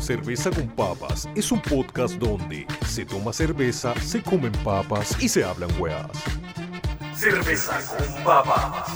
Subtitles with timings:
[0.00, 5.44] Cerveza con Papas es un podcast donde se toma cerveza, se comen papas y se
[5.44, 6.10] hablan weas.
[7.14, 8.88] Cerveza con Papas.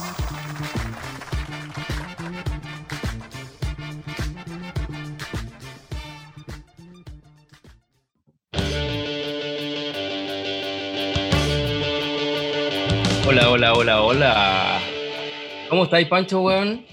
[13.26, 14.71] Hola, hola, hola, hola.
[15.72, 16.84] ¿Cómo estáis, Pancho, weón?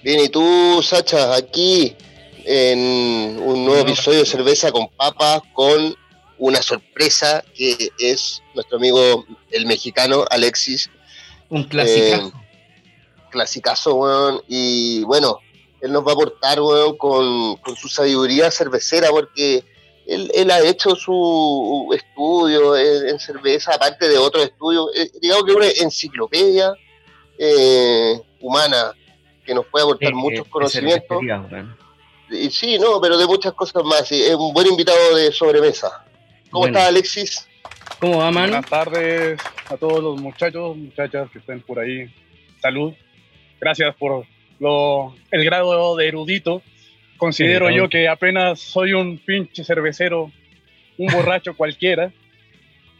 [0.00, 1.34] Bien, ¿y tú, Sacha?
[1.34, 1.96] Aquí
[2.44, 5.96] en un nuevo episodio de Cerveza con Papas con
[6.38, 10.88] una sorpresa que es nuestro amigo el mexicano Alexis.
[11.48, 12.28] Un clasicazo.
[12.28, 12.32] Eh,
[13.30, 14.40] clasicazo, weón.
[14.46, 15.40] Y bueno,
[15.80, 19.64] él nos va a aportar, weón, con, con su sabiduría cervecera, porque
[20.06, 25.44] él, él ha hecho su estudio en, en cerveza, aparte de otros estudios, eh, digamos
[25.44, 26.72] que una enciclopedia
[27.36, 28.92] eh, humana
[29.44, 31.22] que nos puede aportar muchos conocimientos.
[32.30, 34.06] Y sí, no, pero de muchas cosas más.
[34.06, 36.04] sí, es un buen invitado de sobremesa.
[36.50, 36.78] ¿Cómo Bueno.
[36.78, 37.48] estás, Alexis?
[38.00, 38.50] ¿Cómo va, man?
[38.50, 42.12] Buenas tardes a todos los muchachos, muchachas que estén por ahí.
[42.60, 42.92] Salud.
[43.60, 44.26] Gracias por
[44.60, 46.62] lo, el grado de erudito.
[47.16, 50.30] Considero Sí, yo que apenas soy un pinche cervecero,
[50.98, 52.12] un borracho cualquiera,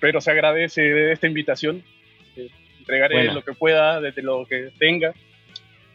[0.00, 1.84] pero se agradece de esta invitación.
[2.36, 2.48] Eh,
[2.80, 5.12] Entregaré lo que pueda desde lo que tenga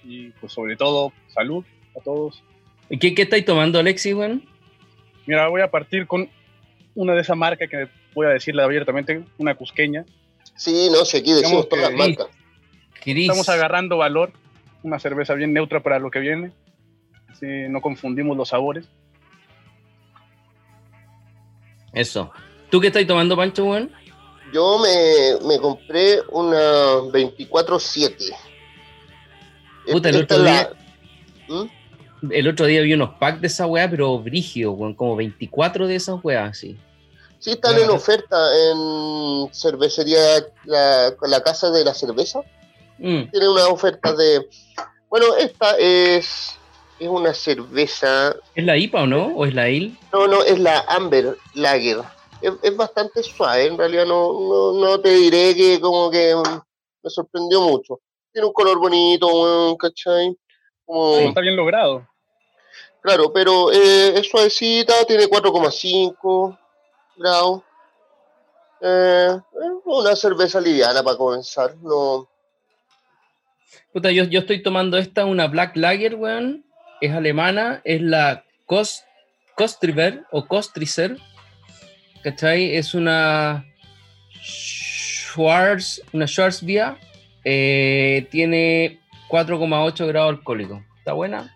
[0.04, 1.64] y pues sobre todo salud
[1.98, 2.44] a todos.
[2.90, 4.44] ¿Y ¿Qué, qué estáis tomando, Alexis, weón?
[5.26, 6.30] Mira, voy a partir con
[6.96, 10.06] una de esas marcas que voy a decirla abiertamente, una cusqueña.
[10.56, 12.28] Sí, no sé, aquí decimos todas las marcas.
[13.06, 14.32] Estamos agarrando valor,
[14.82, 16.52] una cerveza bien neutra para lo que viene.
[17.28, 18.88] Así no confundimos los sabores.
[21.94, 22.32] Eso.
[22.70, 23.92] ¿Tú qué estáis tomando, Pancho, weón?
[24.54, 26.58] Yo me, me compré una
[27.12, 28.36] 24-7.
[29.92, 30.70] Puta, el otro la-
[31.48, 32.32] ¿Mm?
[32.32, 34.76] El otro día vi unos packs de esa weá, pero brígido.
[34.96, 36.78] Como 24 de esas weas, sí.
[37.40, 38.38] Sí, están en oferta
[38.72, 40.18] en cervecería,
[40.64, 42.40] la, la Casa de la Cerveza.
[42.98, 44.48] Mm, Tiene una oferta de...
[45.10, 46.58] Bueno, esta es,
[47.00, 48.34] es una cerveza...
[48.56, 49.26] ¿Es la IPA o no?
[49.36, 49.98] ¿O es la IL?
[50.14, 51.98] No, no, es la Amber Lager.
[52.42, 56.34] Es, es bastante suave, en realidad no, no, no te diré que como que
[57.04, 58.00] me sorprendió mucho.
[58.34, 60.36] Tiene un color bonito, ¿cachai?
[60.86, 62.08] Como- Como Está bien logrado.
[63.02, 66.58] Claro, pero eh, es suavecita, tiene 4,5
[67.18, 67.62] grados.
[68.82, 69.38] Eh,
[69.86, 71.76] una cerveza liviana para comenzar.
[71.78, 72.28] No,
[73.92, 76.66] Puta, yo, yo estoy tomando esta, una Black Lager, weón.
[77.02, 79.06] Es alemana, es la Kost,
[79.56, 81.18] Kostriver o Kostrizer.
[82.24, 82.76] ¿Cachai?
[82.76, 83.66] Es una
[84.42, 86.96] Schwarz, una Schwarzbier.
[87.46, 89.00] Eh, tiene
[89.30, 90.82] 4,8 grados alcohólicos.
[91.00, 91.56] ¿Está buena?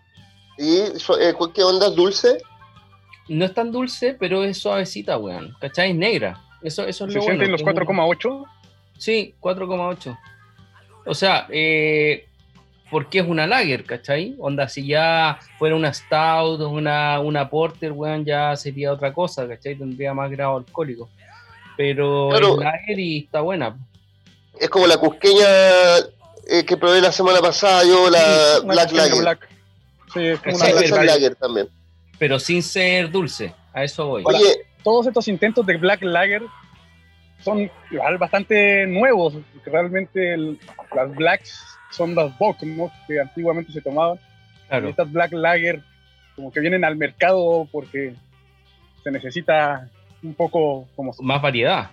[0.58, 1.90] ¿Y eh, qué onda?
[1.90, 2.38] ¿Dulce?
[3.30, 5.54] No es tan dulce, pero es suavecita, weón.
[5.60, 5.92] ¿Cachai?
[5.92, 6.42] Es negra.
[6.62, 7.40] Eso, eso es Se lo bueno.
[7.46, 8.46] los que es un- 4,8.
[8.98, 10.18] Sí, 4,8.
[11.06, 12.28] O sea, eh,
[12.90, 14.36] porque es una lager, ¿cachai?
[14.40, 19.48] Onda, si ya fuera una stout o una, una porter, weón, ya sería otra cosa,
[19.48, 19.76] ¿cachai?
[19.76, 21.10] Tendría más grado alcohólico.
[21.78, 22.54] Pero Claro.
[22.54, 23.78] es lager y está buena.
[24.60, 25.46] Es como la cusqueña
[26.50, 28.20] eh, que probé la semana pasada, yo la
[28.60, 29.22] Sí, Black Lager.
[29.22, 29.50] Black.
[30.14, 31.36] Sí, es como una Black Lager.
[31.36, 31.68] También.
[32.20, 33.54] Pero sin ser dulce.
[33.74, 34.24] A eso voy.
[34.26, 34.38] Hola.
[34.40, 36.42] Oye, Todos estos intentos de Black Lager
[37.44, 39.34] son igual bastante nuevos,
[39.66, 40.58] realmente el-
[40.96, 42.92] las Blacks son las Bock, ¿no?
[43.08, 44.20] Que antiguamente se tomaban.
[44.70, 44.90] Claro.
[44.90, 45.82] estas Black Lager
[46.36, 48.14] como que vienen al mercado porque
[49.04, 49.90] se necesita
[50.22, 51.90] un poco como Más variedad.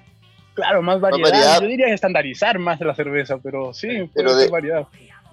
[0.54, 1.30] Claro más variedad.
[1.30, 1.60] variedad.
[1.60, 4.86] yo diría estandarizar más la cerveza pero sí puede Pero ser de- variedad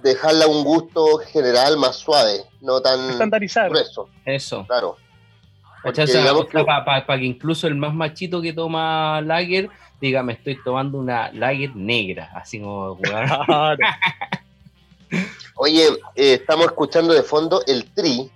[0.04, 4.66] dejarla un gusto general más suave, no tan estandarizar grueso, Eso.
[4.68, 4.98] claro.
[5.84, 10.98] Digamos que- Para que incluso el más machito que toma lager diga, me estoy tomando
[10.98, 12.32] una lager negra.
[12.36, 12.98] Así como.
[15.56, 18.29] Oye, eh, estamos escuchando de fondo El Tri,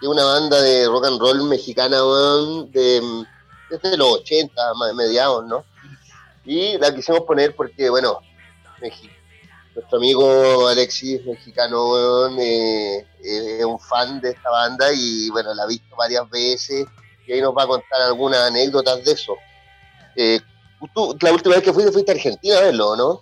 [0.00, 3.24] que es una banda de rock and roll mexicana, de, mm,
[3.70, 5.64] desde los 80, ma- mediados, ¿no?
[6.44, 8.20] Y la quisimos poner porque, bueno,
[9.74, 15.54] nuestro amigo Alexis, mexicano, weón, eh, eh, es un fan de esta banda y, bueno,
[15.54, 16.86] la ha visto varias veces
[17.26, 19.36] y ahí nos va a contar algunas anécdotas de eso.
[20.16, 20.40] Eh,
[20.94, 23.20] tú, la última vez que fuiste, fuiste a Argentina a verlo, ¿no?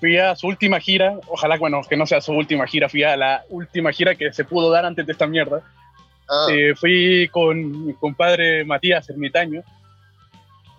[0.00, 3.16] fui a su última gira ojalá bueno que no sea su última gira fui a
[3.16, 5.60] la última gira que se pudo dar antes de esta mierda
[6.28, 9.62] Ah, Eh, fui con mi compadre Matías Ermitaño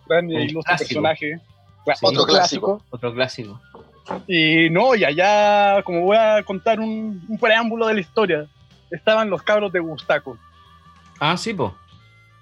[0.09, 0.87] gran Un e ilustre clásico.
[0.87, 1.39] personaje
[1.85, 2.05] Cla- Sí.
[2.05, 2.85] otro clásico, clásico.
[2.89, 3.61] Otro clásico.
[4.27, 8.47] Y no, y allá, como voy a contar un, un preámbulo de la historia,
[8.91, 10.37] estaban los cabros de Gustaco.
[11.19, 11.75] Ah, sí, po.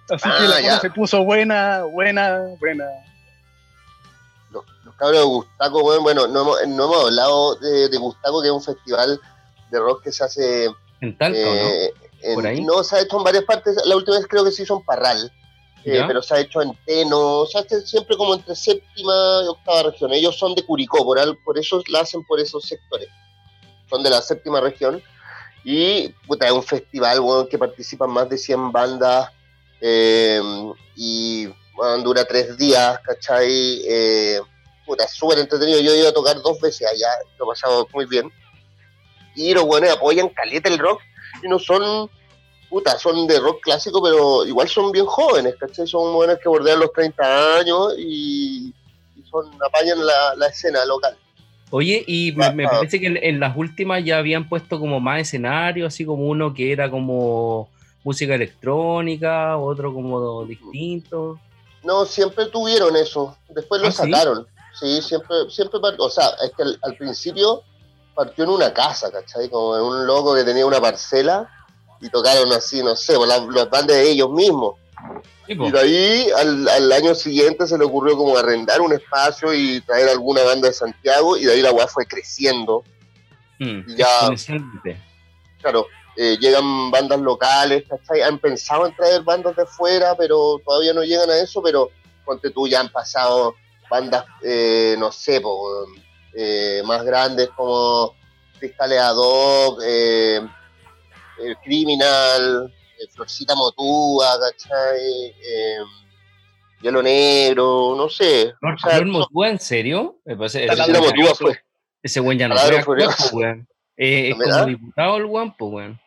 [0.09, 0.69] Así Ah, que la ya.
[0.69, 2.85] cosa se puso buena, buena, buena.
[4.51, 8.41] Los, los cabros de Gustaco, bueno, bueno, no hemos, no hemos hablado de, de Gustaco,
[8.41, 9.19] que es un festival
[9.69, 10.69] de rock que se hace
[11.01, 11.51] En Talca, ¿o ¿no?
[11.51, 12.61] eh, en- Por ahí.
[12.63, 13.75] no, se ha hecho en varias partes.
[13.85, 15.31] La última vez creo que se hizo en Parral,
[15.85, 19.83] eh, pero se ha hecho en Teno, se hace siempre como entre séptima y octava
[19.83, 20.11] región.
[20.13, 23.07] Ellos son de Curicó, por, al- por eso la hacen por esos sectores.
[23.89, 25.01] Son de la séptima región.
[25.63, 27.19] Y puta, es un festival
[27.49, 29.29] que participan más de 100 bandas
[29.81, 30.41] eh,
[30.95, 31.47] y
[32.03, 33.81] dura tres días, ¿cachai?
[33.87, 34.39] Eh,
[34.85, 35.79] puta, súper entretenido.
[35.79, 38.31] Yo he ido a tocar dos veces allá, lo he pasado muy bien.
[39.35, 41.01] Y los buenos apoyan caleta el rock
[41.43, 42.09] y no son,
[42.69, 45.87] puta, son de rock clásico, pero igual son bien jóvenes, ¿cachai?
[45.87, 48.73] Son buenos que bordean los 30 años y,
[49.15, 51.15] y son, apañan la, la escena local.
[51.69, 55.21] Oye, y me, me parece que en, en las últimas ya habían puesto como más
[55.21, 57.69] escenarios, así como uno que era como
[58.03, 61.39] música electrónica, otro como distinto.
[61.83, 63.37] No, siempre tuvieron eso.
[63.49, 63.97] Después lo ¿Ah, sí?
[63.97, 64.47] sacaron.
[64.79, 67.63] Sí, siempre, siempre, par- o sea, es que al, al principio
[68.15, 69.49] partió en una casa, ¿cachai?
[69.49, 71.49] Como en un loco que tenía una parcela
[72.01, 74.75] y tocaron así, no sé, las, las bandas de ellos mismos.
[75.47, 79.79] Y de ahí al, al año siguiente se le ocurrió como arrendar un espacio y
[79.81, 82.83] traer alguna banda de Santiago y de ahí la weá fue creciendo.
[83.59, 84.29] Mm, ya-.
[85.61, 88.21] Claro, eh, llegan bandas locales, ¿cachai?
[88.21, 91.91] Han pensado en traer bandas de fuera, pero todavía no llegan a eso, pero
[92.25, 93.55] ponte tú, ya han pasado
[93.89, 95.87] bandas, eh, no sé, po,
[96.33, 98.13] eh, más grandes como
[98.59, 100.41] Fiscales ad hoc, eh,
[101.39, 102.73] eh, Criminal,
[103.13, 105.27] Florcita Motúa, ¿cachai?
[105.27, 105.79] Eh,
[106.81, 108.53] Hielo Negro, no sé.
[108.59, 110.19] Flor, O sea, Motúa, ¿en serio?
[110.25, 111.59] Ese, Florcita Motúa fue.
[112.03, 112.55] ese weón ya no
[113.33, 113.67] weón.
[113.97, 115.99] Eh, es como diputado el weón, pues, weón.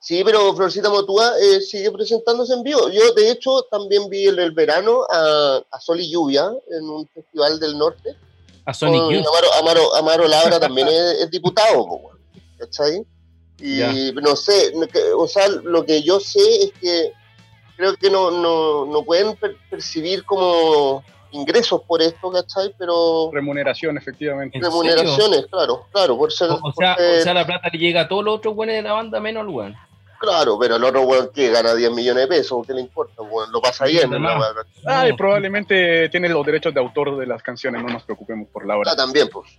[0.00, 2.88] Sí, pero Florcita Motúa eh, sigue presentándose en vivo.
[2.90, 7.06] Yo, de hecho, también vi en el verano a, a Sol y Lluvia en un
[7.08, 8.16] festival del norte.
[8.64, 9.26] A Sonic con Youth.
[9.26, 12.18] Amaro, Amaro, Amaro Labra también es, es diputado, weón,
[12.58, 13.06] ¿cachai?
[13.64, 13.92] Y Ya.
[14.20, 14.72] no sé,
[15.16, 17.12] o sea, lo que yo sé es que
[17.76, 22.74] creo que no, no, no pueden per- percibir como ingresos por esto, ¿cachai?
[22.76, 24.58] Pero Remuneración, efectivamente.
[24.58, 26.50] ¿En remuneraciones, claro, claro, por ser...
[26.50, 28.54] O, o por sea, ser- o sea, la plata le llega a todos los otros
[28.56, 29.76] weones de la banda menos al weón.
[30.22, 33.22] Claro, pero el otro weón que gana 10 millones de pesos, ¿qué le importa?
[33.22, 33.50] Weón?
[33.50, 34.08] Lo pasa bien.
[34.08, 34.54] Nada en la más.
[34.54, 35.16] weá, Ah, y No.
[35.16, 38.92] probablemente tiene los derechos de autor de las canciones, no nos preocupemos por la hora.
[38.92, 39.50] Ah, también, pues.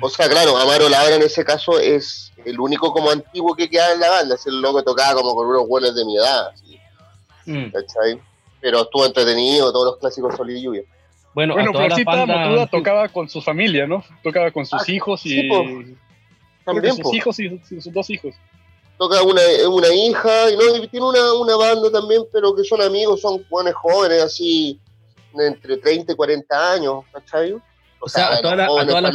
[0.00, 3.92] O sea, claro, Amaro Labra en ese caso es el único como antiguo que queda
[3.92, 4.34] en la banda.
[4.34, 6.80] Es el loco que tocaba como con unos buenos de mi edad, así,
[7.46, 7.70] Mm.
[7.70, 8.20] ¿cachai?
[8.60, 10.82] Pero estuvo entretenido, todos los clásicos Sol y Lluvia.
[11.34, 14.04] Bueno, Bueno, Florcita Motuda tocaba con su familia, ¿no?
[14.22, 15.30] Tocaba con sus Ah, hijos y.
[15.42, 15.48] sí,
[16.64, 17.14] También, sus pues.
[17.14, 18.34] hijos y sus dos hijos.
[19.02, 22.80] Toca una, una hija y, no, y tiene una, una banda también, pero que son
[22.82, 24.78] amigos, son jóvenes jóvenes, así,
[25.36, 27.52] entre 30 y 40 años, ¿cachai?
[28.00, 29.12] O sea, a todas las- bandas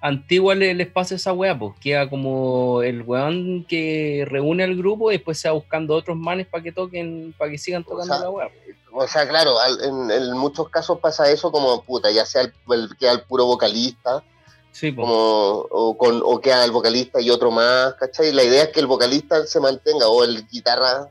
[0.00, 5.10] antiguas le- les pasa esa weá, pues queda como el weón que reúne al grupo
[5.10, 8.22] y después se va buscando otros manes para que toquen, para que sigan tocando sea,
[8.22, 8.48] la weá.
[8.92, 12.52] O sea, claro, al- en, en muchos casos pasa eso como, puta, ya sea el,
[12.72, 14.22] el, queda el puro vocalista,
[14.72, 15.04] Sí, pues.
[15.06, 18.32] como, o, con, o queda el vocalista y otro más, ¿cachai?
[18.32, 21.10] La idea es que el vocalista se mantenga, o el guitarra,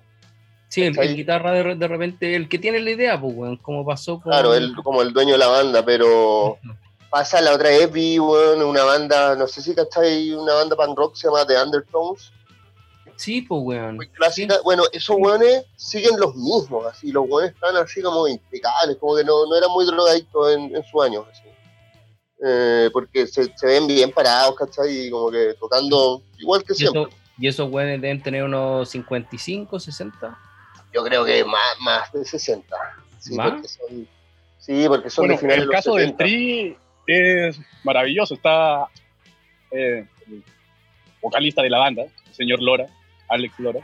[0.69, 4.22] Sí, el, guitarra de, de repente, el que tiene la idea, pues weón, como pasó
[4.22, 4.31] con.
[4.31, 6.60] claro, él como el dueño de la banda, pero
[7.10, 10.31] pasa la otra vez, vi, weón, una banda, no sé si, ¿cachai?
[10.31, 12.31] Una banda punk rock se llama The Undertones,
[13.15, 13.95] Sí, pues weón.
[13.95, 14.60] muy clásica.
[14.63, 19.24] Bueno, esos weones siguen los mismos, así, los weones están así como impecables, como que
[19.24, 21.49] no, no eran muy drogadictos en, en sus años, así.
[22.46, 25.08] Eh, porque se, se ven bien parados, ¿cachai?
[25.08, 27.01] Y como que tocando igual que Y, siempre.
[27.01, 30.38] eso- y esos weones deben tener unos 55, 60.
[30.93, 32.75] Yo creo que más, más de 60.
[33.19, 33.51] Sí, ¿Más?
[33.51, 34.08] porque son,
[34.60, 36.24] sí, porque son Bueno, de finales el de los caso del 70.
[36.24, 36.77] Tri
[37.08, 38.34] es maravilloso.
[38.36, 38.88] Está
[39.72, 40.43] eh, el
[41.22, 42.88] vocalista de la banda, el señor Lora,
[43.27, 43.79] Alex Lora.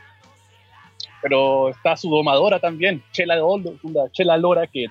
[1.21, 4.87] Pero está su domadora también, Chela, Oldo, una Chela Lora, que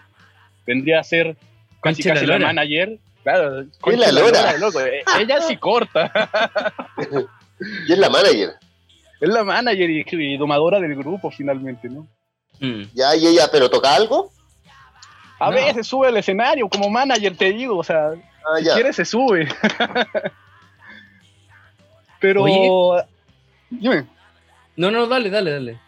[0.67, 1.37] vendría a ser
[1.81, 2.99] casi, casi la manager.
[3.25, 4.59] Claro, con Chela Chela Lora.
[4.59, 4.81] loco.
[4.81, 6.13] Eh, Ella sí corta.
[7.89, 8.51] Y es la manager.
[9.21, 12.07] es la manager y, y domadora del grupo finalmente, ¿no?
[12.61, 12.83] Mm.
[12.95, 14.31] Ya, y ella, pero toca algo.
[15.41, 15.57] A No.
[15.57, 18.11] veces sube al escenario como manager, te digo, o sea,
[18.47, 19.49] Ah, si quiere se sube.
[22.21, 23.05] Pero, Oye.
[23.71, 24.07] dime,
[24.77, 25.81] No, no, dale, dale, dale.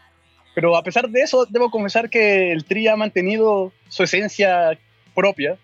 [0.55, 4.79] pero a pesar de eso, debo confesar que el Tri ha mantenido su esencia
[5.15, 5.57] propia.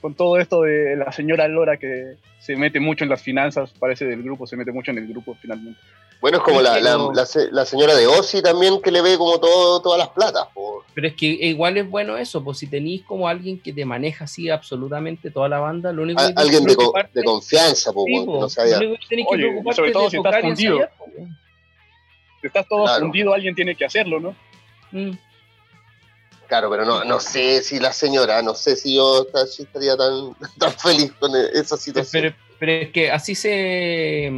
[0.00, 4.06] Con todo esto de la señora Lora que se mete mucho en las finanzas, parece
[4.06, 5.78] del grupo, se mete mucho en el grupo finalmente.
[6.20, 9.16] Bueno, es como la, la, la se- la señora de Ozzy también que le ve
[9.16, 10.48] como todo, todas las platas.
[10.94, 14.24] Pero es que igual es bueno eso, pues si tenéis como alguien que te maneja
[14.24, 16.76] así absolutamente toda la banda, lo único que alguien que
[17.14, 18.78] de, confianza, Sí, po, no sabía.
[18.80, 20.74] lo único que tenés que Oye, preocuparte sobre todo si estás fundido.
[20.80, 20.92] ensayar.
[22.40, 23.00] Si estás todo Claro.
[23.00, 24.34] fundido, alguien tiene que hacerlo, ¿no?
[24.92, 25.12] Mm.
[26.50, 30.72] Claro, pero no, no sé si la señora, no sé si yo estaría tan, tan
[30.72, 32.22] feliz con esa situación.
[32.22, 34.32] Pero, pero es que así se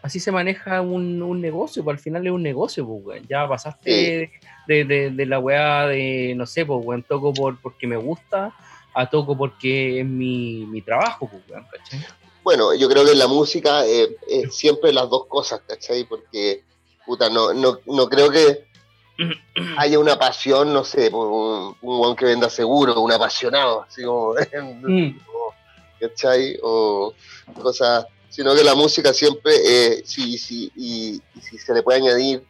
[0.00, 3.20] así se maneja un, un negocio, pues al final es un negocio, pues.
[3.28, 4.30] Ya pasaste
[4.66, 8.50] de, de- de la weá de, no sé, pues, weón, toco por, porque me gusta,
[8.94, 12.02] a toco porque es mi, mi trabajo, pues, weón, ¿cachai?
[12.42, 16.04] Bueno, yo creo que en la música eh, es siempre las dos cosas, ¿cachai?
[16.04, 16.62] Porque,
[17.04, 18.67] puta, no, no, no creo que
[19.76, 24.34] haya una pasión, no sé, por un, weón que venda seguro, un apasionado, así como,
[24.82, 25.18] Mm.
[26.00, 26.58] ¿cachai?
[26.62, 27.12] O
[27.60, 31.98] cosas, sino que la música siempre, eh, sí, sí, y, y si se le puede
[31.98, 32.46] añadir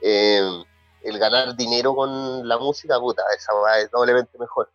[0.00, 0.40] eh,
[1.02, 4.70] el ganar dinero con la música, puta, esa va es doblemente mejor.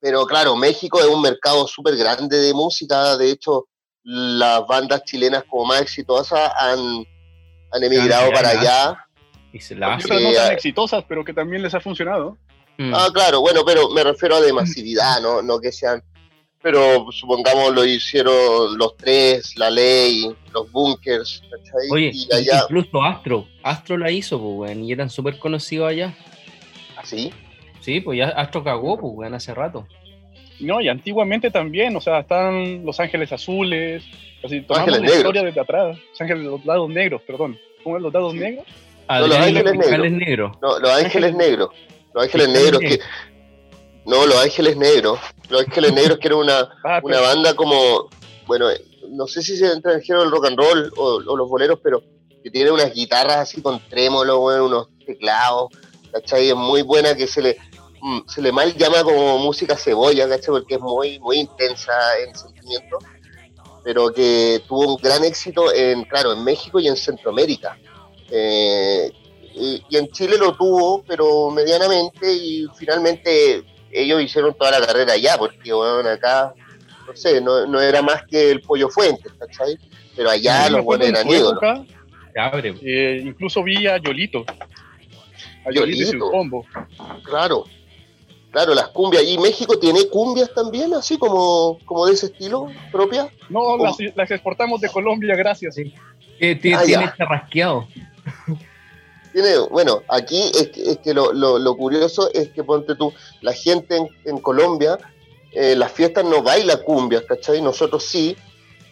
[0.00, 3.66] Pero claro, México es un mercado súper grande de música, de hecho,
[4.04, 7.04] las bandas chilenas como más exitosas han,
[7.72, 9.07] han emigrado para allá.
[9.52, 10.06] Y se la hace.
[10.06, 10.52] otras no Sí, tan ah.
[10.52, 12.36] exitosas, pero que también les ha funcionado.
[12.76, 12.92] Mm.
[12.94, 16.02] Ah, claro, bueno, pero me refiero a de masividad, no, no que sean.
[16.60, 21.88] Pero supongamos lo hicieron los tres, la ley, los bunkers, ¿cachai?
[21.90, 26.14] Oye, y allá, incluso Astro, Astro la hizo, pues, weón, y eran súper conocidos allá.
[26.96, 27.32] así.
[27.80, 29.86] Sí, pues ya Astro cagó, pues, weón, hace rato.
[30.60, 34.02] No, y antiguamente también, o sea, están Los Ángeles Azules,
[34.44, 35.16] así, tomamos Ángeles la Negros.
[35.18, 35.96] historia desde atrás.
[36.10, 37.56] Los Ángeles, los lados negros, perdón.
[37.84, 38.38] ¿Cómo es los lados Sí.
[38.40, 38.66] negros?
[39.08, 40.52] No, Los Ángeles Negros.
[40.62, 41.70] No, los ángeles negros.
[42.14, 43.00] Los ángeles negros que.
[44.06, 45.18] No, los ángeles negros.
[45.48, 48.08] Los ángeles negros que era una, Ah, una pero- banda como.
[48.46, 48.66] Bueno,
[49.10, 51.48] no sé si se entra en el género del rock and roll o, o los
[51.48, 52.02] boleros, pero
[52.42, 55.70] que tiene unas guitarras así con trémolo, bueno, unos teclados,
[56.12, 56.48] ¿cachai?
[56.48, 57.56] Es muy buena que se le.
[58.00, 60.48] mm, Se le mal llama como música cebolla, ¿cachai?
[60.50, 61.92] Porque es muy, muy intensa
[62.26, 62.98] en sentimiento,
[63.84, 67.76] pero que tuvo un gran éxito en, claro, en México y en Centroamérica.
[68.30, 69.10] Eh,
[69.54, 75.14] y, y en Chile lo tuvo, pero medianamente, y finalmente ellos hicieron toda la carrera
[75.14, 76.54] allá, porque bueno, acá,
[77.06, 79.78] no sé, no, no era más que el pollo fuente, ¿cachai?
[80.14, 81.60] Pero allá los buenos en eran ídolos.
[82.82, 84.44] eh, incluso vi a Yolito.
[85.66, 86.64] A Yolito y su combo.
[87.24, 87.64] Claro,
[88.52, 89.24] claro, las cumbias.
[89.24, 93.28] ¿Y México tiene cumbias también, así como, como de ese estilo propia?
[93.48, 95.74] No, las, las exportamos de Colombia, gracias.
[95.76, 95.92] Sí.
[96.40, 97.14] Eh, Ah, tiene ya.
[97.16, 97.88] charrasqueado.
[99.32, 103.12] Tiene, bueno, aquí es que, es que lo, lo- lo curioso es que ponte tú,
[103.42, 104.98] la gente en, en Colombia,
[105.52, 107.60] eh, las fiestas no baila cumbias, ¿cachai?
[107.60, 108.36] Nosotros sí.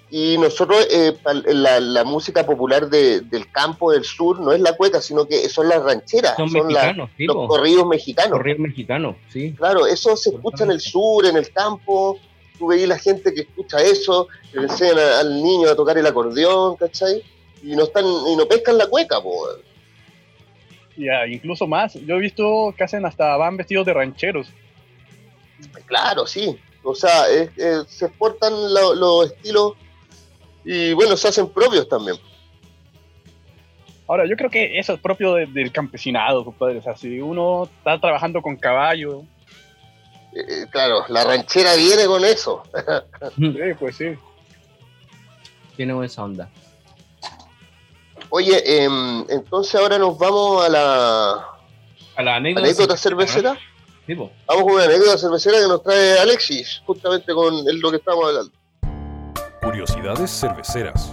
[0.08, 1.16] Y nosotros, eh,
[1.46, 5.48] la, la música popular de- del campo del sur no es la cueca, sino que
[5.48, 6.80] son las rancheras, Son son la-
[7.26, 8.32] los corridos mexicanos.
[8.38, 9.52] Corridos mexicanos, sí.
[9.56, 12.18] Claro, eso se escucha en el sur, en el campo.
[12.58, 16.06] Tú veis la gente que escucha eso, que le enseñan al niño a tocar el
[16.06, 17.22] acordeón, ¿cachai?
[17.62, 19.48] Y no están, y no pescan la cueca, po.
[20.96, 21.94] Y ah, incluso más.
[21.94, 24.48] Yo he visto que hacen hasta van vestidos de rancheros.
[25.86, 26.58] Claro, sí.
[26.82, 29.72] O sea, es- eh, se exportan lo- los estilos
[30.64, 32.16] y bueno, se hacen propios también.
[34.08, 36.78] Ahora, yo creo que eso es propio de- del campesinado, compadre.
[36.78, 39.24] O sea, si uno está trabajando con caballo,
[40.32, 42.62] Eh, eh, claro, la ranchera viene con eso.
[43.42, 44.06] eh, pues sí.
[45.76, 46.50] Tiene esa onda.
[48.30, 51.32] Oye, em, entonces ahora nos vamos a la
[52.16, 52.66] A la anécdota.
[52.66, 53.58] anécdota cervecera.
[54.06, 54.14] Sí.
[54.14, 58.24] Vamos con una anécdota cervecera que nos trae Alexis, justamente con el- lo que estamos
[58.26, 58.52] hablando.
[59.62, 61.12] Curiosidades cerveceras.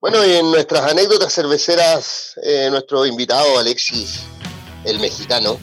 [0.00, 4.24] Bueno, y en nuestras anécdotas cerveceras, eh, nuestro invitado Alexis,
[4.84, 5.58] el mexicano,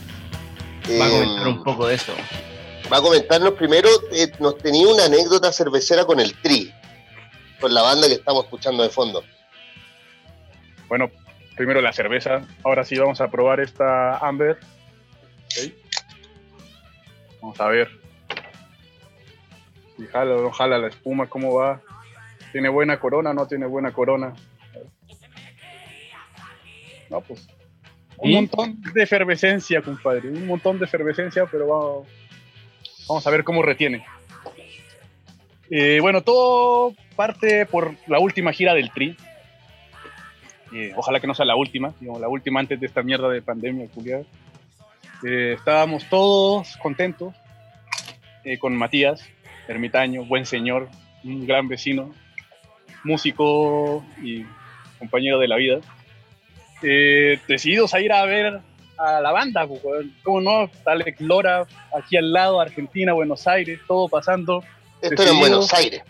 [1.00, 2.12] Va a em, comentar un poco de eso.
[2.92, 6.74] Va a comentarnos primero, eh, nos tenía una anécdota cervecera con el Tri,
[7.60, 9.24] con la banda que estamos escuchando de fondo.
[10.88, 11.10] Bueno,
[11.56, 12.46] primero la cerveza.
[12.64, 14.60] Ahora sí vamos a probar esta Amber.
[17.42, 17.90] Vamos a ver.
[19.98, 21.82] Si jala o no jala la espuma, cómo va.
[22.52, 24.34] ¿Tiene buena corona no tiene buena corona?
[27.10, 27.48] No, pues.
[28.18, 28.36] Un ¿Y?
[28.36, 30.30] montón de efervescencia, compadre.
[30.30, 32.08] Un montón de efervescencia, pero vamos,
[33.08, 34.06] vamos a ver cómo retiene.
[35.70, 39.16] Eh, bueno, todo parte por la última gira del Tri.
[40.74, 43.42] eh, ojalá que no sea la última, digamos, la última antes de esta mierda de
[43.42, 44.24] pandemia, culiada.
[45.24, 47.34] Eh, estábamos todos contentos
[48.44, 49.24] eh, con Matías,
[49.68, 50.90] ermitaño, buen señor,
[51.24, 52.14] un gran vecino,
[53.04, 54.46] músico y
[55.00, 55.80] compañero de la vida.
[56.82, 58.60] Eh, decididos a ir a ver
[58.98, 59.82] a la banda, pues.
[60.24, 60.70] ¿cómo no?
[60.86, 61.66] Alex Lora,
[61.98, 64.64] aquí al lado, Argentina, Buenos Aires, todo pasando.
[65.02, 65.40] Esto era en.
[65.40, 66.04] Buenos Aires.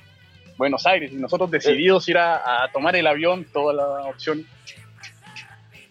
[0.57, 4.45] Buenos Aires y nosotros decididos ir a, a tomar el avión, toda la opción.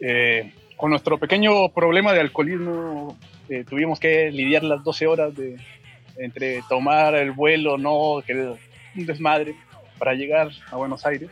[0.00, 3.16] Eh, con nuestro pequeño problema de alcoholismo,
[3.48, 5.56] eh, tuvimos que lidiar las 12 horas de,
[6.16, 9.54] entre tomar el vuelo, no, que un desmadre,
[9.98, 11.30] para llegar a Buenos Aires.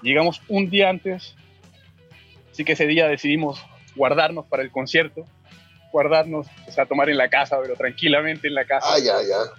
[0.00, 1.34] Llegamos un día antes,
[2.50, 3.62] así que ese día decidimos
[3.96, 5.24] guardarnos para el concierto,
[5.92, 9.52] guardarnos, o sea, tomar en la casa, pero tranquilamente en la casa Ah, ya, ya.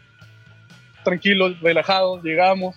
[1.04, 2.76] tranquilos, relajados, llegamos.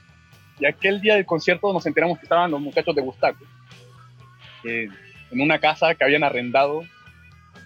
[0.60, 3.44] Y aquel día del concierto nos enteramos que estaban los muchachos de Gustaco.
[4.64, 4.88] eh,
[5.30, 6.80] en una casa que habían arrendado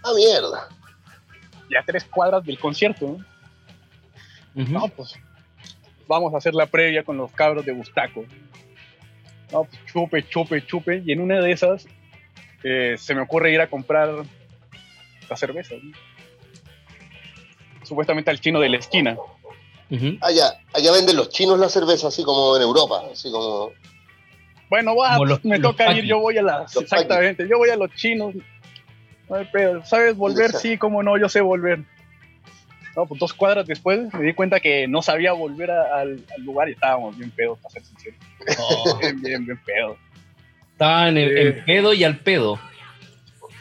[0.05, 0.69] Ah, mierda.
[1.71, 3.17] ya a tres cuadras del concierto.
[4.55, 5.15] No, pues
[6.07, 8.27] vamos a hacer la previa con los cabros de Gustaco.
[9.51, 11.03] No, pues chupe, chupe, chupe.
[11.07, 11.87] Y en una de esas
[12.65, 14.11] eh, se me ocurre ir a comprar
[15.29, 15.75] la cerveza.
[15.83, 15.93] ¿no?
[17.85, 19.17] Supuestamente al chino de la esquina.
[20.23, 23.73] Allá, allá venden los chinos la cerveza, así como en Europa, así como...
[24.71, 26.05] Bueno, va, Como los- me los toca paquis.
[26.05, 26.75] ir, yo voy a las.
[26.75, 28.35] Los Exactamente, yo voy a los chinos.
[29.29, 29.85] No hay pedo.
[29.85, 30.51] ¿Sabes volver?
[30.53, 31.81] Sí, cómo no, yo sé volver.
[32.97, 36.43] No, pues dos cuadras después me di cuenta que no sabía volver a- al, al
[36.43, 38.17] lugar y estábamos bien pedos, para ser sincero.
[38.59, 39.99] Oh, Bien, bien, bien pedos.
[40.73, 41.41] Estaban en, Eh.
[41.59, 42.59] en pedo y al pedo.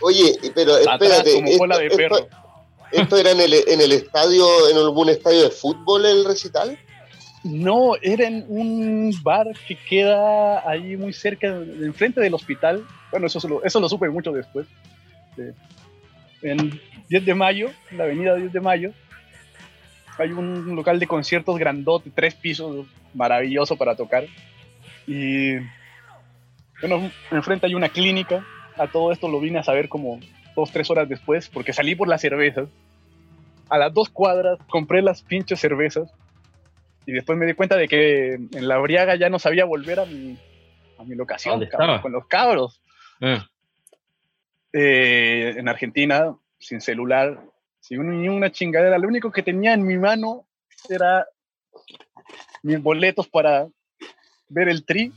[0.01, 2.17] Oye, pero Atrás espérate, como cola de esto, perro.
[2.17, 2.37] esto-
[2.91, 6.77] esto era en el, en el estadio, en algún estadio de fútbol el recital?
[7.43, 12.85] No, era en un bar que queda ahí muy cerca, enfrente del hospital.
[13.11, 14.67] Bueno, eso, lo, eso lo supe mucho después.
[15.37, 15.53] Eh,
[16.43, 18.91] en 10 de mayo, en la avenida 10 de mayo,
[20.17, 24.25] hay un local de conciertos grandote, tres pisos, maravilloso para tocar.
[25.07, 25.55] Y
[26.81, 28.45] bueno, enfrente hay una clínica.
[28.77, 30.19] A todo esto lo vine a saber como
[30.55, 32.67] dos, tres horas después, porque salí por las cervezas.
[33.69, 36.11] A las dos cuadras compré las pinches cervezas
[37.05, 40.05] y después me di cuenta de que en la briaga ya no sabía volver a
[40.05, 40.37] mi,
[40.97, 41.67] a mi locación,
[42.01, 42.81] con los cabros.
[43.21, 43.47] Ah.
[44.73, 47.41] Eh, en Argentina, sin celular,
[47.79, 48.97] sin una chingadera.
[48.97, 50.45] Lo único que tenía en mi mano
[50.89, 51.27] era
[52.63, 53.67] mis boletos para
[54.47, 55.11] ver el tri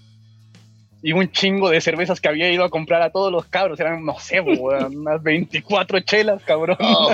[1.06, 3.78] y un chingo de cervezas que había ido a comprar a todos los cabros.
[3.78, 6.78] Eran, no sé, weón, unas 24 chelas, cabrón.
[6.80, 7.12] Oh,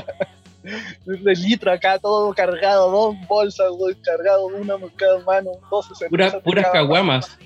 [1.05, 6.35] De litro acá, todo cargado, dos bolsas, güey, cargado, una por cada mano, 12 cervezas.
[6.35, 7.39] Pura- puras caguamas.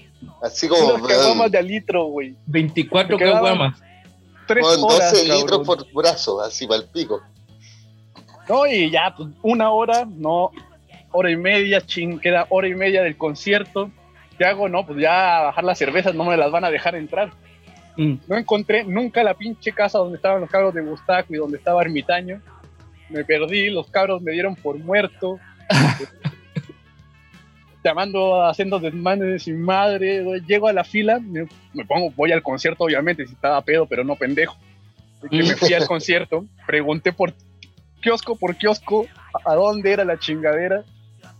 [0.42, 0.98] así como...
[0.98, 2.34] Puras caguamas de a litro, güey.
[2.46, 3.80] 24 Me quedaban- caguamas.
[4.46, 5.40] Tres con horas, 12 cabrón.
[5.40, 7.22] litros por brazo, así para el pico.
[8.48, 10.50] No, y ya, pues, una hora, no,
[11.12, 13.90] hora y media, ching, queda hora y media del concierto.
[14.38, 14.68] ¿Qué hago?
[14.68, 17.30] No, pues ya bajar las cervezas no me las van a dejar entrar.
[17.96, 18.14] Mm.
[18.26, 21.82] No encontré nunca la pinche casa donde estaban los cabros de Gustaco y donde estaba
[21.82, 22.40] Ermitaño.
[23.08, 25.38] Me perdí, los cabros me dieron por muerto.
[27.84, 30.22] Llamando, haciendo desmanes sin madre.
[30.22, 30.40] güey.
[30.40, 34.04] Llego a la fila, me, me pongo, voy al concierto, obviamente, si estaba pedo, pero
[34.04, 34.56] no pendejo.
[35.18, 37.34] Así que me fui al concierto, pregunté por
[38.00, 39.06] kiosco por kiosco
[39.44, 40.82] a dónde era la chingadera.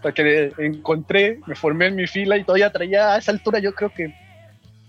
[0.04, 3.74] Hasta que encontré, me formé en mi fila y todavía traía a esa altura, yo
[3.74, 4.12] creo que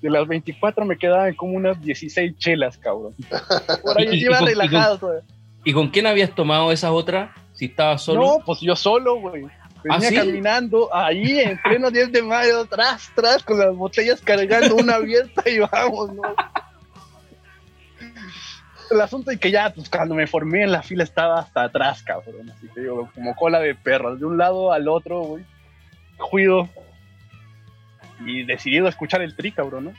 [0.01, 3.15] de las 24 me quedaban como unas 16 chelas, cabrón.
[3.81, 4.97] Por ahí iba y con- y relajado.
[4.97, 5.23] todavía.
[5.63, 7.29] ¿Y con quién habías tomado esas otras?
[7.53, 8.21] Si estabas solo.
[8.21, 9.43] No, pues yo solo, güey.
[9.83, 10.15] Venía ¿Ah, sí?
[10.15, 15.49] caminando ahí en pleno 10 de mayo, tras, tras, con las botellas cargando una abierta
[15.49, 16.23] y vamos, ¿no?
[18.91, 22.03] El asunto es que ya, pues cuando me formé en la fila estaba hasta atrás,
[22.03, 22.49] cabrón.
[22.51, 25.43] Así que digo, como cola de perro, de un lado al otro, güey.
[26.17, 26.69] Cuido.
[28.25, 29.93] Y decidido a escuchar el tri, cabrón, ¿no?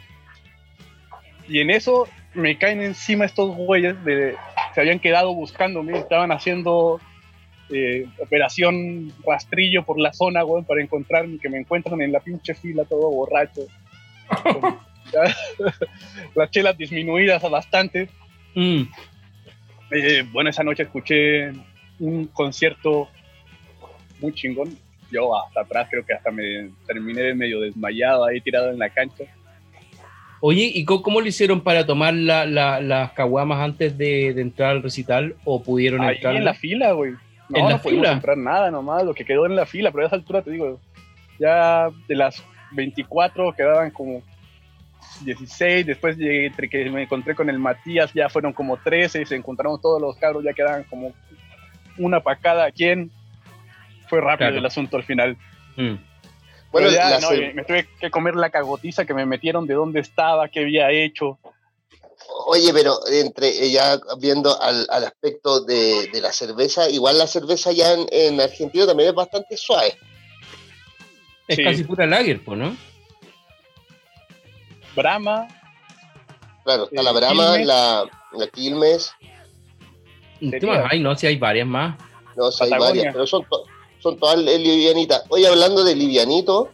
[1.49, 4.37] Y en eso me caen encima estos güeyes de.
[4.75, 7.01] Se habían quedado buscándome, estaban haciendo
[7.71, 12.55] eh, operación rastrillo por la zona, güey, para encontrarme, que me encuentran en la pinche
[12.55, 13.63] fila todo borracho.
[14.43, 14.79] Con-
[16.35, 18.09] Las chelas disminuidas a bastante.
[18.57, 18.83] Mm.
[19.93, 21.53] Eh, bueno, esa noche escuché
[22.01, 23.09] un concierto
[24.21, 24.77] muy chingón.
[25.13, 29.25] Yo hasta atrás creo que hasta me terminé medio desmayado ahí tirado en la cancha.
[30.41, 34.43] Oye, ¿y cómo, cómo lo hicieron para tomar la- la- las caguamas antes de, de
[34.43, 35.37] entrar al recital?
[35.45, 36.35] ¿O pudieron Ahí entrar?
[36.37, 37.13] en la fila, güey.
[37.49, 38.13] No, ¿En la no pudimos fila?
[38.15, 40.81] comprar nada nomás, lo que quedó en la fila, pero a esa altura te digo,
[41.39, 42.43] ya de las
[42.73, 44.23] 24 quedaban como
[45.25, 49.35] 16, después llegué, entre que me encontré con el Matías ya fueron como 13, se
[49.37, 51.15] encontraron todos los cabros, ya quedaban como
[51.99, 53.11] una para cada quien.
[54.09, 54.59] Fue rápido Claro.
[54.59, 55.37] el asunto al final.
[55.77, 55.95] Mm.
[56.71, 60.49] Bueno, ya, no, me tuve que comer la cagotiza que me metieron de dónde estaba,
[60.49, 61.39] qué había hecho.
[62.47, 67.27] Oye, pero entre eh, ya viendo al, al aspecto de, de la cerveza, igual la
[67.27, 69.95] cerveza ya en, en Argentina también es bastante suave.
[71.49, 71.65] Es Sí.
[71.65, 72.77] casi pura lager, pues, ¿no?
[74.97, 75.47] Brahma,
[76.65, 77.67] Claro, está Eh, la Brahma, Quilmes.
[77.67, 79.13] la, la Quilmes,
[80.41, 81.01] ¿Qué más hay?
[81.01, 81.97] No, si hay varias más.
[82.37, 83.65] no sé, hay varias, pero son, to-
[84.01, 85.23] son todas li- livianitas.
[85.29, 86.71] Oye, hablando de livianito,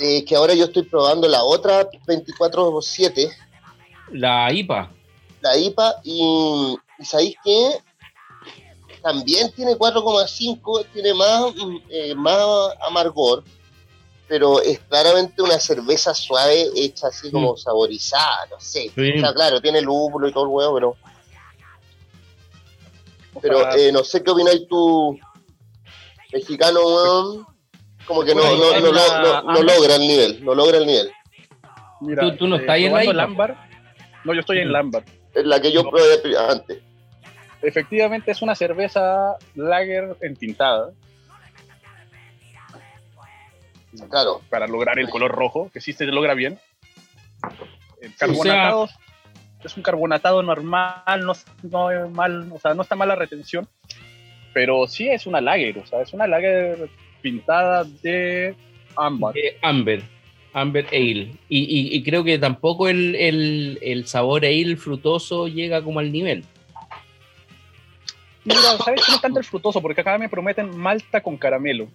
[0.00, 3.30] eh, que ahora yo estoy probando la otra 24-7,
[4.12, 4.90] La IPA.
[5.42, 7.70] la IPA, y, y ¿sabéis qué?
[9.02, 12.38] También tiene 4,5, tiene más, mm, eh, más
[12.88, 13.44] amargor,
[14.28, 18.90] pero es claramente una cerveza suave hecha así como saborizada, no sé.
[18.94, 19.12] Sí.
[19.16, 20.96] O sea, claro, tiene lúpulo y todo el huevo, pero,
[23.40, 25.18] pero eh, no sé qué opináis tú,
[26.32, 27.46] mexicano, weón.
[28.06, 31.10] Como que no, no, no, no, logra el nivel, no logra el nivel.
[32.00, 33.68] mira, ¿Tú- tú no estás ahí en la ámbar.
[34.24, 34.70] No, yo estoy en Mm.
[34.70, 35.04] el ámbar.
[35.34, 35.90] Es la que yo No.
[35.90, 36.78] probé antes.
[37.62, 40.92] Efectivamente es una cerveza lager entintada
[44.10, 46.58] Claro, para lograr el color rojo, que sí se logra bien.
[48.00, 48.88] El carbonatado
[49.64, 51.32] es un carbonatado normal, no,
[51.62, 53.68] no es mal, o sea, no está mala retención,
[54.54, 56.88] pero sí es una lager, o sea, es una lager
[57.22, 58.54] pintada de
[58.96, 59.34] ámbar.
[59.34, 60.02] de Amber.
[60.52, 61.34] Amber Ale.
[61.48, 66.10] Y, y- y creo que tampoco el, el- el sabor ale frutoso llega como al
[66.12, 66.44] nivel.
[68.44, 69.12] Mira, ¿sabes qué?
[69.12, 71.88] No tanto el frutoso, porque acá me prometen malta con caramelo.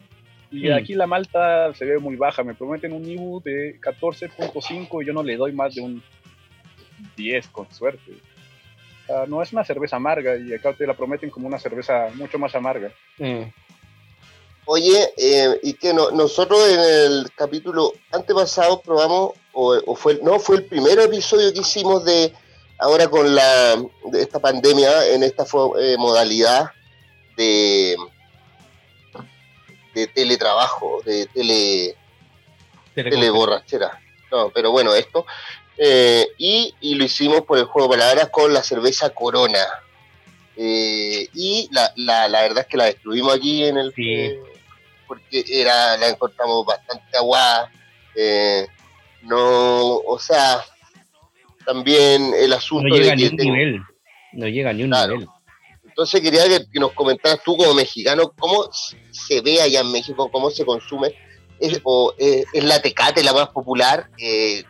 [0.52, 0.74] Y Mm.
[0.74, 5.14] aquí la malta se ve muy baja, me prometen un IBU de 14.5 y yo
[5.14, 6.04] no le doy más de un
[7.16, 8.12] 10 con suerte.
[8.12, 12.10] O sea, no es una cerveza amarga y acá te la prometen como una cerveza
[12.16, 12.92] mucho más amarga.
[14.66, 20.38] Oye, eh, y que no, nosotros en el capítulo antepasado probamos, o, o fue, no,
[20.38, 22.32] fue el primer episodio que hicimos de
[22.78, 23.76] ahora con la
[24.12, 25.44] de esta pandemia, en esta
[25.80, 26.72] eh, modalidad
[27.38, 27.96] de,
[29.94, 31.96] de teletrabajo, de tele,
[32.96, 34.00] teleborrachera.
[34.32, 35.26] No, pero bueno, esto.
[35.78, 39.66] Eh, y, y lo hicimos por el juego de palabras con la cerveza Corona.
[40.58, 44.04] Eh, y la, la, la verdad es que la destruimos aquí en el Sí.
[44.14, 44.40] eh,
[45.08, 47.72] porque era la encontramos bastante aguada
[49.24, 50.64] no o sea
[51.66, 53.82] también el No asunto llega de ni que un tengo- nivel.
[54.34, 55.14] No llega ni un Claro.
[55.14, 55.28] nivel.
[55.92, 58.68] Entonces quería que, que nos comentaras tú como mexicano cómo
[59.12, 61.14] se ve allá en México cómo se consume
[61.60, 64.64] es, o, eh, es la tecate la más popular eh,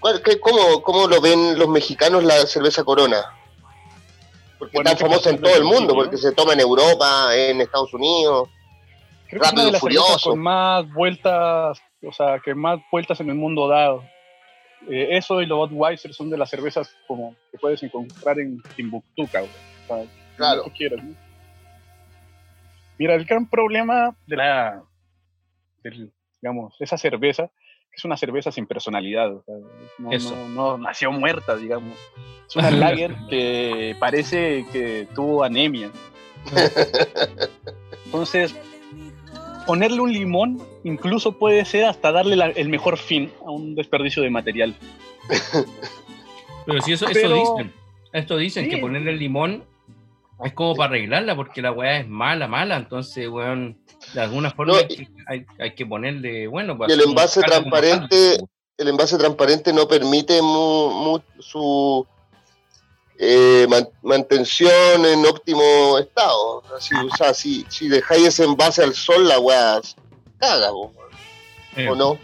[0.00, 3.24] ¿cuál- qué- cómo, cómo lo ven los mexicanos la cerveza Corona
[4.58, 7.60] porque Bueno, está ¿qué famosa en todo el mundo porque se toma en Europa en
[7.60, 8.48] Estados Unidos
[9.28, 10.30] Creo que es una de Rápido, las cervezas Furioso.
[10.30, 11.78] con más vueltas,
[12.08, 14.04] o sea, que más vueltas en el mundo dado.
[14.88, 19.26] Eh, eso y los Budweiser son de las cervezas como que puedes encontrar en Timbuktu,
[19.26, 19.50] cabrón.
[19.86, 20.62] Claro.
[20.62, 21.14] como tú quieras, ¿no?
[22.98, 24.82] Mira, el gran problema de la,
[25.82, 27.48] del, digamos, esa cerveza,
[27.90, 29.54] que es una cerveza sin personalidad, o sea,
[29.98, 30.34] no, Eso.
[30.34, 31.96] no- no nació muerta, digamos.
[32.48, 35.90] Es una lager que parece que tuvo anemia.
[38.06, 38.54] Entonces,
[39.66, 44.22] ponerle un limón incluso puede ser hasta darle la- el mejor fin a un desperdicio
[44.22, 44.74] de material.
[46.66, 47.72] Pero si eso, eso Pero- dicen.
[48.12, 48.70] Esto dicen Sí.
[48.70, 49.64] que ponerle el limón
[50.44, 52.76] es como para arreglarla porque la weá es mala, mala.
[52.76, 53.78] Entonces, weón,
[54.14, 57.40] de alguna forma No, hay, que, hay, hay que ponerle, bueno, para Y el envase
[57.42, 58.48] transparente- caldo.
[58.78, 62.06] el envase transparente no permite mu- mu- su
[63.18, 66.62] eh, man- mantención en óptimo estado.
[66.76, 69.80] Así, o sea, si, si dejáis ese envase al sol, la weá
[70.38, 70.92] caga, po,
[71.76, 72.18] Eh, ¿o no?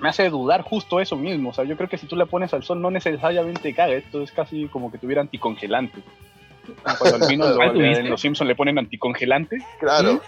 [0.00, 1.50] Me hace dudar justo eso mismo.
[1.50, 3.92] O sea, yo creo que si tú la pones al sol no necesariamente caga.
[3.94, 6.00] Esto es casi como que tuviera anticongelante.
[6.66, 8.00] Como Cuando al vino lo- ¿tuviste?
[8.00, 9.58] en los Simpsons le ponen anticongelante.
[9.80, 10.20] Claro.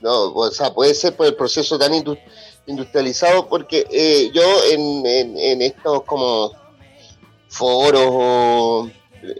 [0.00, 2.18] No, o sea, puede ser por el proceso tan indu-
[2.66, 6.52] industrializado, porque eh, yo en, en, en estos como
[7.48, 8.90] foros o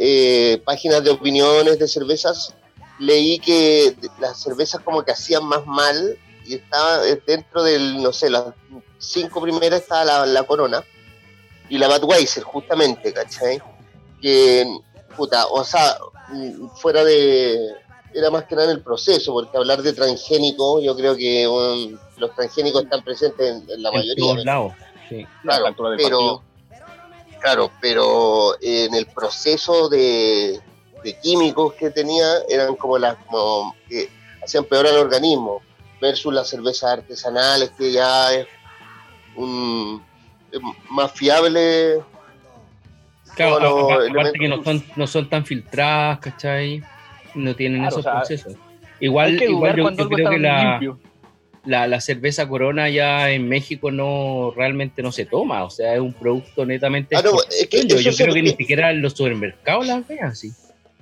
[0.01, 2.55] eh, páginas de opiniones de cervezas,
[2.99, 8.29] leí que las cervezas como que hacían más mal y estaba dentro del, no sé,
[8.31, 8.47] las
[8.99, 10.83] cinco primeras estaba la, la Corona
[11.69, 13.61] y la Budweiser, justamente, ¿cachai?
[14.21, 14.67] Que,
[15.19, 15.99] puta, o sea,
[16.31, 17.59] mm, fuera de,
[18.15, 21.99] era más que nada en el proceso, porque hablar de transgénico, yo creo que um,
[22.17, 24.15] los transgénicos están presentes en, en la en mayoría.
[24.25, 24.73] todos pero- lados.
[25.11, 25.27] Sí.
[25.43, 26.43] Claro, pero, partido.
[27.41, 30.61] claro, pero en el proceso de,
[31.03, 34.11] de químicos que tenía eran como las como que
[34.45, 35.63] hacían peor al organismo
[36.01, 38.47] versus las cervezas artesanales que ya es
[39.35, 40.05] un
[40.53, 42.03] es más fiable
[43.47, 44.65] Claro, los aparte que no elementos.
[44.65, 46.83] son, no son tan filtradas, ¿cachai?
[47.35, 48.57] No tienen Claro, esos o sea, procesos.
[49.01, 50.81] Igual, que igual yo, yo creo que la,
[51.65, 56.01] la, la cerveza Corona ya en México no realmente no se toma, o sea, es
[56.01, 57.15] un producto netamente.
[57.17, 60.51] Ah, no, es que yo creo que ni siquiera en los supermercados las vean así.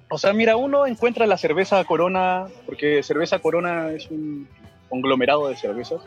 [0.09, 4.47] O sea, mira, uno encuentra la cerveza Corona, porque cerveza Corona es un
[4.89, 6.01] conglomerado de cervezas.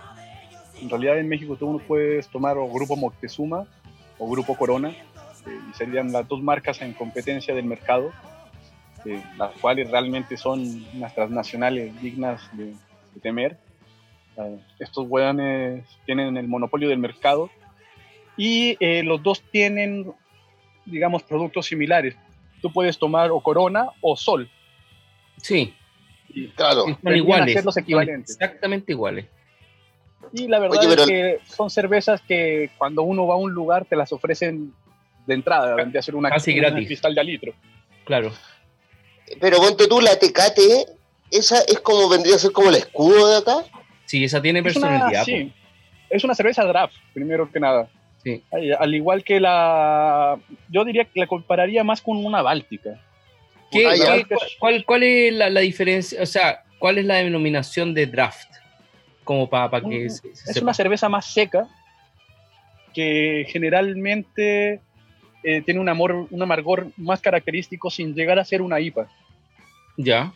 [0.82, 3.66] En realidad en México tú uno puedes tomar o Grupo Moctezuma
[4.18, 4.94] o Grupo Corona,
[5.70, 8.12] y serían las dos marcas en competencia del mercado,
[9.06, 13.58] eh, las cuales realmente son unas transnacionales dignas de, de temer.
[14.38, 17.50] Eh, estos hueones tienen el monopolio del mercado
[18.38, 20.12] y eh, los dos tienen,
[20.86, 22.16] digamos, productos similares.
[22.62, 24.50] Tú puedes tomar o Corona o Sol.
[25.38, 25.74] Sí,
[26.30, 27.54] Y, claro son iguales.
[27.54, 28.32] ser los son equivalentes.
[28.40, 29.26] Exactamente iguales.
[30.34, 33.52] y la verdad Oye, pero- es que son cervezas que cuando uno va a un
[33.54, 34.74] lugar te las ofrecen
[35.30, 36.86] de entrada, vendría a ser una, Casi gratis.
[36.88, 37.54] cristal de a litro.
[38.06, 38.34] Claro.
[39.40, 40.86] pero ponte tú la Tecate
[41.32, 43.64] esa es como vendría a ser como el escudo de acá
[44.06, 45.24] Sí, esa tiene Es personalidad.
[45.24, 45.54] sí,
[46.10, 47.88] es una cerveza draft, primero que nada.
[48.24, 48.44] Sí.
[48.52, 50.38] Ay, Al igual que la.
[50.68, 53.00] Yo diría que la compararía más con una báltica.
[53.72, 54.28] ¿Qué- cuál,
[54.60, 56.22] cuál- cuál es la, la diferencia?
[56.24, 58.50] O sea, ¿cuál es la denominación de draft?
[59.24, 60.62] Como para que Un- se, se Es sepa.
[60.64, 61.68] una cerveza más seca
[62.94, 64.82] que generalmente
[65.44, 69.08] eh, tiene un, amor, un amargor más característico sin llegar a ser una IPA.
[69.98, 70.34] Ya.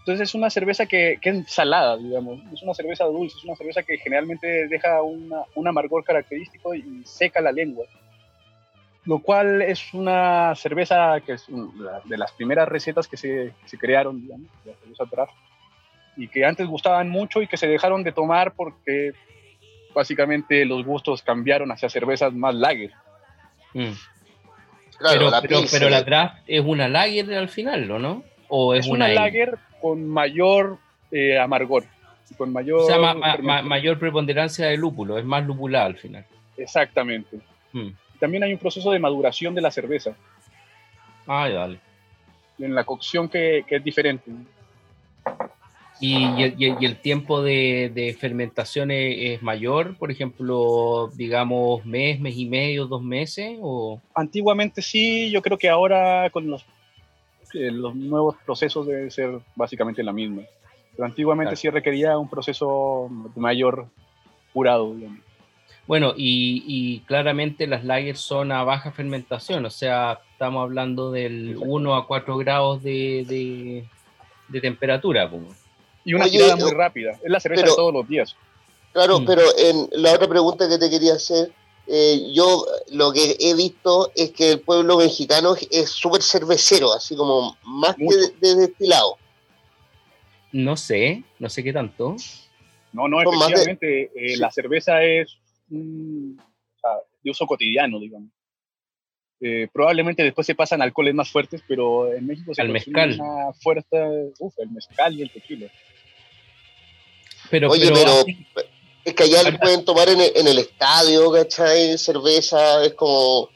[0.00, 2.40] Entonces es una cerveza que, que es salada, digamos.
[2.52, 7.02] Es una cerveza dulce, es una cerveza que generalmente deja una- un amargor característico y
[7.04, 7.84] seca la lengua.
[9.04, 13.52] Lo cual es una cerveza que es un- la- de las primeras recetas que se,
[13.62, 15.32] que se crearon, digamos, la cerveza draft,
[16.16, 19.12] y que antes gustaban mucho y que se dejaron de tomar porque
[19.94, 22.90] básicamente los gustos cambiaron hacia cervezas más lager.
[23.74, 23.92] Mm.
[24.98, 25.78] claro pero, la pero, Pilsen.
[25.80, 28.24] pero la draft es una lager al final, ¿o no?
[28.48, 30.78] ¿O es, Es una lager con mayor
[31.10, 31.84] eh, amargor,
[32.36, 32.80] con mayor...
[32.80, 33.68] O sea, ma- ma- ma- fermentación.
[33.68, 36.24] mayor preponderancia de lúpulo, es más lupulada al final.
[36.56, 37.38] Exactamente.
[37.72, 37.88] Mm.
[38.18, 40.12] También hay un proceso de maduración de la cerveza,
[41.26, 41.78] Ah, dale.
[42.58, 44.30] en la cocción que, que es diferente.
[46.00, 46.16] ¿Y,
[46.58, 49.96] y el, y tiempo de, de fermentación es, es mayor?
[49.96, 54.00] Por ejemplo, digamos, mes, mes y medio, dos meses, o...
[54.14, 56.64] Antiguamente sí, yo creo que ahora con los,
[57.54, 60.42] eh, los nuevos procesos debe ser básicamente la misma.
[60.92, 61.56] Pero antiguamente Claro.
[61.56, 63.86] sí requería un proceso mayor
[64.52, 64.94] curado.
[64.94, 65.20] digamos.
[65.86, 71.50] Bueno, y, y claramente las lagers son a baja fermentación, o sea, estamos hablando del
[71.52, 71.70] Exacto.
[71.72, 73.84] 1 a 4 grados de, de,
[74.48, 75.30] de temperatura.
[75.30, 75.42] pues.
[76.04, 77.12] Y una Oye, tirada muy rápida.
[77.22, 78.34] Es la cerveza pero- de todos los días.
[78.92, 79.24] Claro, Mm.
[79.26, 81.52] pero en la otra pregunta que te quería hacer,
[81.86, 87.14] eh, yo lo que he visto es que el pueblo mexicano es súper cervecero, así
[87.16, 88.16] como más Mucho.
[88.16, 89.16] que de, de destilado.
[90.52, 92.16] No sé, no sé qué tanto.
[92.92, 94.36] No, no, más de- efectivamente, eh, Sí.
[94.36, 95.36] la cerveza es
[95.68, 96.90] mm, o sea,
[97.22, 98.30] de uso cotidiano, digamos.
[99.40, 103.20] Eh, probablemente después se pasan alcoholes más fuertes, pero en México se Al consume mezcal.
[103.20, 105.68] una fuerte, uf, el mezcal y el tequila.
[107.50, 108.24] Pero, Oye, pero,
[109.04, 111.96] Es que allá Ahora- pueden tomar en el, en el estadio, ¿cachai?
[111.96, 113.48] Cerveza, es como...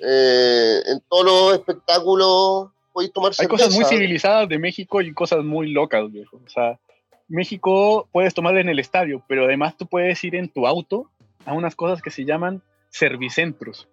[0.00, 5.42] eh, en todos los espectáculos podéis tomar Hay cosas muy civilizadas de México y cosas
[5.42, 6.40] muy locas, viejo.
[6.46, 6.78] O sea,
[7.26, 11.10] México puedes tomar en el estadio, pero además tú puedes ir en tu auto
[11.44, 13.88] a unas cosas que se llaman servicentros.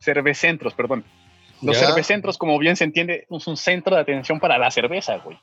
[0.00, 1.04] Cervecentros, perdón.
[1.62, 1.86] Los Ya.
[1.88, 5.36] cervecentros, como bien se entiende, es un centro de atención para la cerveza, güey.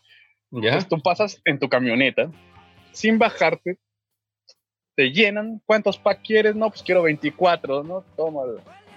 [0.52, 0.70] ¿ya?
[0.70, 2.32] Entonces tú pasas en tu camioneta,
[2.92, 3.78] sin bajarte,
[4.96, 6.56] te llenan, ¿cuántos packs quieres?
[6.56, 8.04] No, pues quiero 24, ¿no?
[8.16, 8.42] Toma,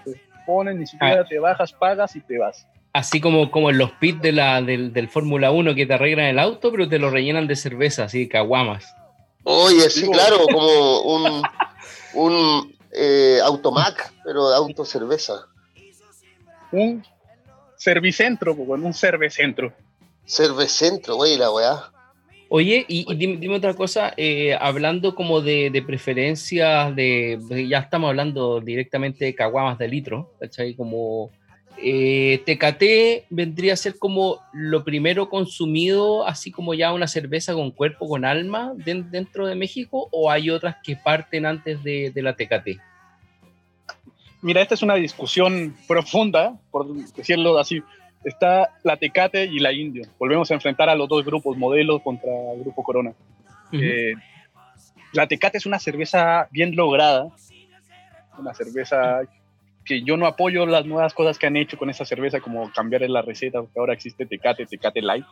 [0.03, 1.25] te ponen, ni siquiera Ah.
[1.29, 2.67] te bajas, pagas y te vas.
[2.93, 6.25] Así como, como en los pits de la, del, del Fórmula 1 que te arreglan
[6.25, 8.95] el auto, pero te lo rellenan de cerveza, así, caguamas.
[9.43, 11.43] Oye, sí, claro, como un,
[12.15, 15.33] un eh, automac, pero de autocerveza.
[16.71, 17.03] Un
[17.77, 19.73] servicentro, bueno, un cervecentro.
[20.25, 21.91] Cervecentro, güey, la weá.
[22.53, 27.79] Oye, y, y dime, dime otra cosa, eh, hablando como de, de preferencias, de, ya
[27.79, 30.75] estamos hablando directamente de caguamas de litro, ¿cachai?
[30.75, 31.31] Como
[31.81, 37.71] eh, Tecate vendría a ser como lo primero consumido, así como ya una cerveza con
[37.71, 42.21] cuerpo, con alma den- dentro de México, o hay otras que parten antes de, de
[42.21, 42.79] la Tecate?
[44.41, 47.83] Mira, esta es una discusión profunda, por decirlo así.
[48.23, 50.03] Está la Tecate y la Indio.
[50.19, 53.13] Volvemos a enfrentar a los dos grupos, modelos contra Grupo Corona.
[53.71, 54.13] Eh,
[55.13, 57.29] la Tecate es una cerveza bien lograda,
[58.37, 59.21] una cerveza
[59.85, 63.01] que yo no apoyo las nuevas cosas que han hecho con esa cerveza, como cambiar
[63.09, 65.25] la receta, porque ahora existe Tecate, Tecate Light.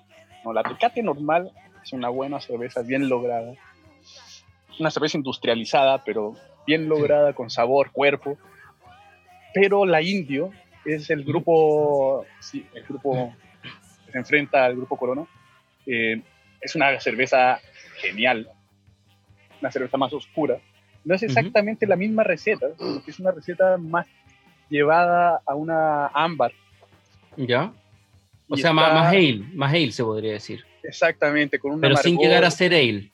[0.44, 1.52] No, la Tecate normal
[1.84, 3.54] es una buena cerveza, bien lograda.
[4.80, 8.38] Una cerveza industrializada, pero bien lograda, con sabor, cuerpo.
[9.54, 10.52] Pero la Indio
[10.86, 13.34] es el grupo, sí, el grupo
[14.06, 15.26] que se enfrenta al grupo Corona.
[15.86, 16.22] Eh,
[16.62, 17.60] es una cerveza
[18.02, 18.50] genial,
[19.62, 20.60] una cerveza más oscura.
[21.06, 22.68] No es exactamente la misma receta,
[23.08, 24.06] es una receta más
[24.70, 26.52] llevada a una ámbar.
[27.38, 27.72] ¿Ya?
[28.50, 30.66] O sea, más, más ale, más ale se podría decir.
[30.84, 33.12] Exactamente, con una Pero sin llegar a ser ale.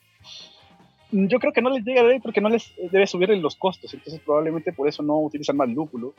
[1.28, 3.56] Yo creo que no les llega a ale porque no les debe subir en los
[3.56, 6.14] costos, entonces probablemente por eso no utilizan más lúpulo.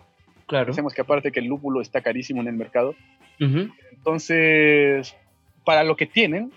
[0.47, 0.65] Claro.
[0.65, 2.95] Pensemos que aparte que el lúpulo está carísimo en el mercado.
[3.39, 5.15] Entonces,
[5.63, 6.51] para lo que tienen,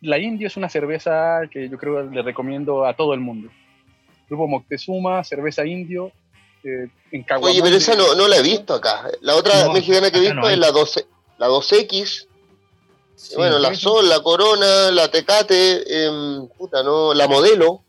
[0.00, 3.50] la Indio es una cerveza que yo creo que le recomiendo a todo el mundo.
[4.28, 6.12] Grupo Moctezuma, cerveza Indio,
[6.62, 6.88] eh,
[7.40, 9.08] Oye, pero esa no, no, la he visto acá.
[9.20, 11.06] La otra mexicana que he visto es la 12,
[11.38, 12.26] la 2X.
[13.36, 17.14] Bueno, la Sol, la Corona, la Tecate, em, puta, ¿no?
[17.14, 17.82] La Modelo.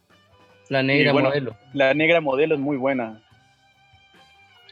[0.70, 1.58] La negra modelo.
[1.74, 3.24] La negra modelo es muy buena.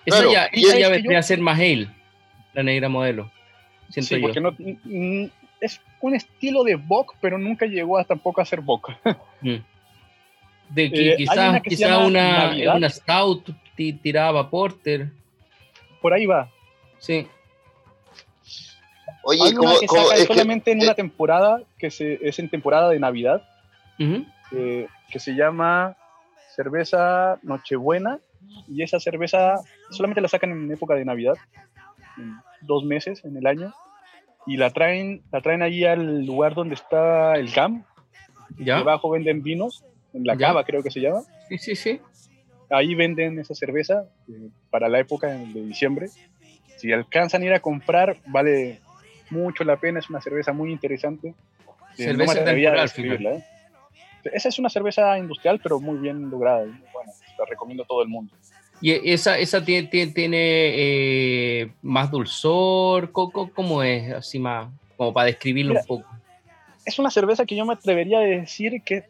[0.05, 1.89] Esa ya, ya vendría a ser más ale,
[2.53, 3.31] la negra modelo.
[3.89, 4.55] Siento sí, porque no,
[5.59, 8.91] es un estilo de Bock, pero nunca llegó a tampoco a ser Bock.
[9.39, 9.57] Mm.
[10.69, 15.11] De que eh, quizás quizá una, una Scout tiraba Porter.
[16.01, 16.49] Por ahí va.
[16.97, 17.27] Sí.
[19.29, 19.73] Oye, ¿cómo,
[20.13, 23.43] es solamente en una temporada, que se, es en temporada de Navidad,
[23.99, 25.97] eh, que se llama
[26.55, 28.19] cerveza Nochebuena,
[28.69, 29.55] y esa cerveza
[29.89, 31.35] solamente la sacan en época de Navidad,
[32.61, 33.73] dos meses en el año,
[34.45, 37.83] y la traen, la traen ahí al lugar donde está el GAM.
[38.57, 38.77] ¿Ya?
[38.77, 41.19] Debajo venden vinos, en la cava creo que se llama.
[41.49, 41.99] Sí, sí, sí
[42.69, 46.07] ahí venden esa cerveza eh, para la época de diciembre.
[46.77, 48.81] Si alcanzan a ir a comprar, vale
[49.29, 51.33] mucho la pena, es una cerveza muy interesante.
[51.97, 53.43] Eh, cerveza ¿eh?
[54.33, 56.65] Esa es una cerveza industrial, pero muy bien lograda.
[56.65, 58.33] Bueno, la recomiendo a todo el mundo.
[58.79, 63.11] ¿Y esa, esa tiene, tiene, más dulzor?
[63.11, 64.13] ¿Cómo, es?
[64.13, 66.09] Así más, como para describirlo un poco.
[66.85, 69.05] Es una cerveza que yo me atrevería a decir que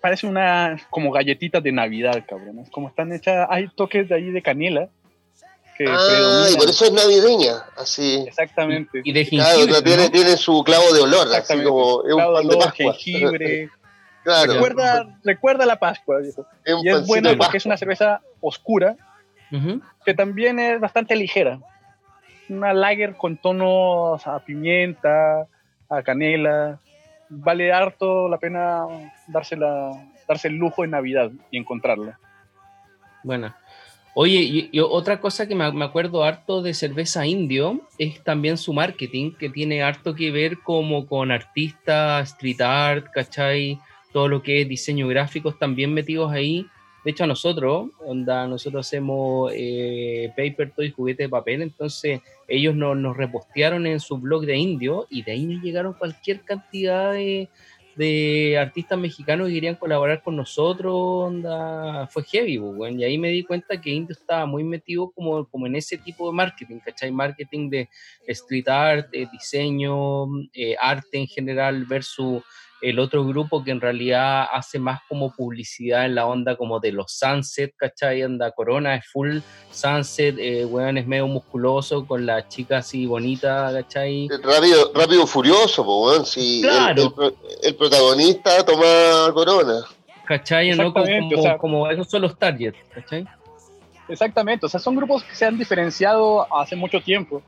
[0.00, 2.58] parece una como galletitas de Navidad, cabrón.
[2.58, 4.88] Es como están hechas, hay toques de ahí de canela.
[5.76, 8.24] Que ah, y por eso es navideña, así.
[8.26, 9.00] Exactamente.
[9.04, 9.82] Y de jengibre.
[9.82, 13.70] tiene, tiene, su clavo de olor, así como es un pan de, jengibre.
[14.24, 14.52] claro.
[14.52, 16.18] Recuerda, recuerda la Pascua.
[16.22, 18.96] y es bueno porque es una cerveza oscura,
[20.04, 21.58] que también es bastante ligera.
[22.48, 25.46] Una lager con tonos a pimienta,
[25.88, 26.80] a canela,
[27.28, 28.84] vale harto la pena
[29.26, 29.90] dársela,
[30.28, 32.18] darse el lujo en Navidad y encontrarla.
[33.22, 33.54] Bueno.
[34.14, 39.32] Oye, y, otra cosa que me, acuerdo harto de cerveza indio es también su marketing,
[39.32, 43.78] que tiene harto que ver como con artistas, street art, ¿cachai?
[44.12, 46.66] Todo lo que es diseño gráfico también metidos ahí.
[47.04, 52.76] De hecho, a nosotros, onda, nosotros hacemos eh, paper, toy, juguete de papel, entonces ellos
[52.76, 57.12] nos, nos repostearon en su blog de indio y de ahí nos llegaron cualquier cantidad
[57.12, 57.48] de,
[57.96, 61.32] de artistas mexicanos que querían colaborar con nosotros,
[62.10, 65.66] fue heavy, pues, y ahí me di cuenta que Indio estaba muy metido como, como
[65.66, 67.10] en ese tipo de marketing, ¿cachai?
[67.10, 67.88] Marketing de
[68.28, 72.42] street art, de diseño, eh, arte en general versus
[72.82, 76.90] el otro grupo que en realidad hace más como publicidad en la onda como de
[76.90, 78.22] los sunset, ¿cachai?
[78.22, 79.38] Anda Corona es full
[79.70, 84.28] sunset, eh, weón es medio musculoso con la chica así bonita, ¿cachai?
[84.42, 87.14] Rápido, rápido furioso, pues weón, si claro.
[87.62, 89.84] el, protagonista toma Corona.
[90.26, 90.72] ¿Cachai?
[90.72, 90.92] ¿no?
[90.92, 93.24] Como, como, esos son los targets, ¿cachai?
[94.08, 97.42] Exactamente, o sea, son grupos que se han diferenciado hace mucho tiempo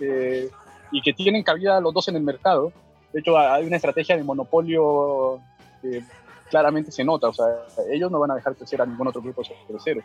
[0.00, 0.50] eh,
[0.92, 2.72] y que tienen cabida los dos en el mercado
[3.16, 5.40] de hecho, hay una estrategia de monopolio
[5.80, 6.02] que
[6.50, 7.28] claramente se nota.
[7.28, 7.46] O sea,
[7.90, 10.02] ellos no van a dejar crecer a ningún otro grupo tercero.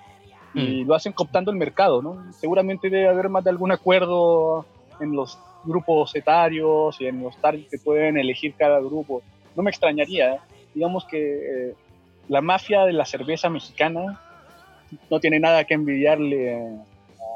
[0.53, 0.88] Y mm.
[0.88, 2.32] lo hacen cooptando el mercado, ¿no?
[2.32, 4.66] Seguramente debe haber más de algún acuerdo
[5.01, 9.22] en los grupos etarios y en los targets que pueden elegir cada grupo.
[9.57, 10.36] No me extrañaría.
[10.36, 10.39] ¿eh?
[10.74, 11.18] Digamos que
[11.72, 11.76] eh,
[12.30, 14.22] la mafia de la cerveza mexicana
[15.09, 16.55] no tiene nada que envidiarle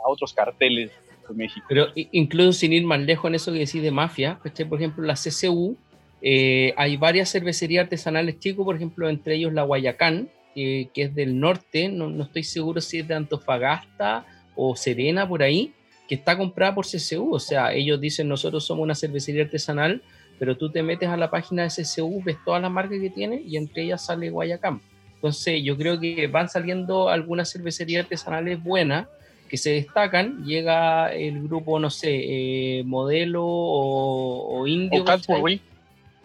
[0.05, 0.93] a otros carteles
[1.33, 1.65] México.
[1.67, 5.15] Pero incluso sin ir más lejos en eso que decís de mafia, por ejemplo, la
[5.15, 5.77] CCU,
[6.21, 11.39] eh, hay varias cervecerías artesanales chicos, por ejemplo, entre ellos la Guayacán, que es del
[11.39, 15.73] norte, no, no, estoy seguro si es de Antofagasta o Serena por ahí,
[16.07, 17.33] que está comprada por CCU.
[17.33, 20.01] O sea, ellos dicen nosotros somos una cervecería artesanal,
[20.39, 23.41] pero tú te metes a la página de CCU, ves todas las marcas que tiene
[23.45, 24.81] y entre ellas sale Guayacán.
[25.15, 29.07] Entonces yo creo que van saliendo algunas cervecerías artesanales buenas
[29.55, 35.05] que se destacan, llega el grupo, no sé, eh, modelo o, o indio.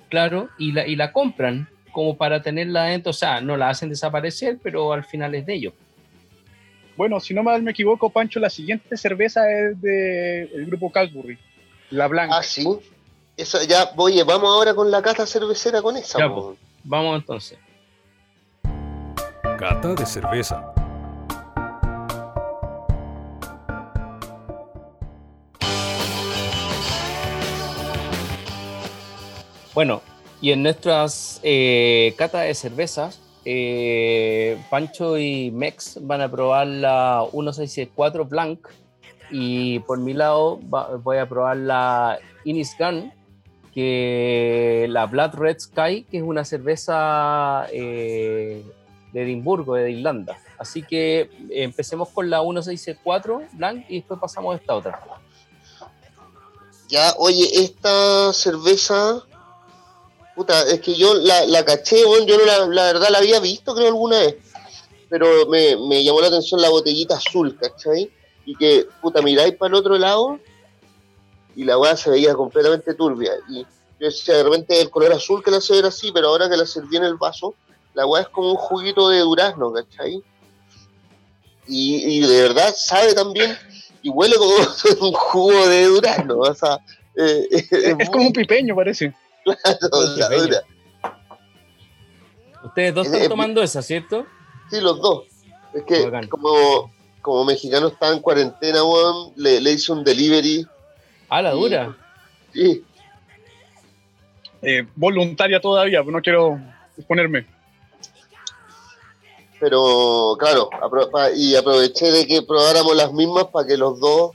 [0.08, 3.88] claro, y la, y la compran como para tenerla dentro, o sea, no la hacen
[3.88, 5.74] desaparecer, pero al final es de ellos.
[6.96, 11.38] Bueno, si no mal me equivoco, Pancho, la siguiente cerveza es del grupo Calbury,
[11.90, 12.38] la blanca.
[12.38, 12.66] Ah, sí.
[13.36, 16.18] Eso ya, oye, vamos ahora con la cata cervecera con esa.
[16.28, 17.58] Pues, vamos entonces.
[19.56, 20.74] Cata de cerveza.
[29.74, 30.02] Bueno,
[30.40, 37.24] y en nuestras eh, catas de cervezas, eh, Pancho y Mex van a probar la
[37.32, 38.66] 1664 Blanc
[39.30, 43.12] y por mi lado voy a probar la Innis Gun,
[43.72, 48.64] que la Blood Red Sky, que es una cerveza eh,
[49.12, 50.36] de Edimburgo, de Irlanda.
[50.58, 55.00] Así que empecemos con la 1664 Blanc y después pasamos a esta otra.
[56.88, 59.24] Ya, oye, esta cerveza
[60.40, 63.74] Puta, es que yo la, la caché, bueno, yo la, la, verdad la había visto
[63.74, 64.36] creo alguna vez,
[65.10, 68.10] pero me, me, llamó la atención la botellita azul, ¿cachai?
[68.46, 70.40] Y que, puta, miráis para el otro lado
[71.54, 73.32] y la weá se veía completamente turbia.
[73.50, 73.66] Y yo
[73.98, 76.64] decía, de repente el color azul que la hace ver así, pero ahora que la
[76.64, 77.54] serví en el vaso,
[77.92, 80.22] la weá es como un juguito de durazno, ¿cachai?
[81.68, 83.58] Y, y de verdad sabe también
[84.00, 84.54] y huele como
[85.02, 86.78] un jugo de durazno, o sea...
[87.14, 87.46] Eh,
[87.98, 89.12] es, como un pipeño, parece.
[92.64, 94.26] Ustedes dos están tomando esa, ¿cierto?
[94.70, 95.24] Sí, los dos.
[95.72, 98.80] Es que como, como mexicano está en cuarentena,
[99.36, 100.66] le, le hice un delivery.
[101.28, 101.96] Ah, la dura.
[102.52, 102.84] Sí.
[104.62, 106.60] Eh, voluntaria todavía, no quiero
[106.96, 107.46] exponerme.
[109.58, 110.70] Pero claro,
[111.36, 114.32] y aproveché de que probáramos las mismas para que los dos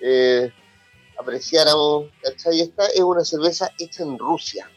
[0.00, 0.52] eh,
[1.18, 2.60] apreciáramos, ¿cachai?
[2.60, 4.68] Esta es una cerveza hecha en Rusia.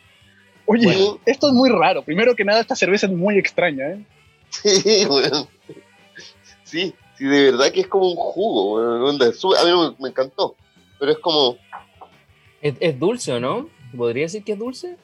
[0.66, 2.04] Oye, esto es muy raro.
[2.04, 4.06] Primero que nada, esta cerveza es muy extraña, ¿eh?
[4.50, 5.48] Sí, bueno.
[6.64, 8.80] Sí, sí, de verdad que es como un jugo.
[8.80, 10.56] A mí me, encantó.
[11.00, 11.58] Pero es como.
[12.62, 13.70] ¿Es, dulce o no?
[13.96, 14.98] ¿Podría decir que es dulce?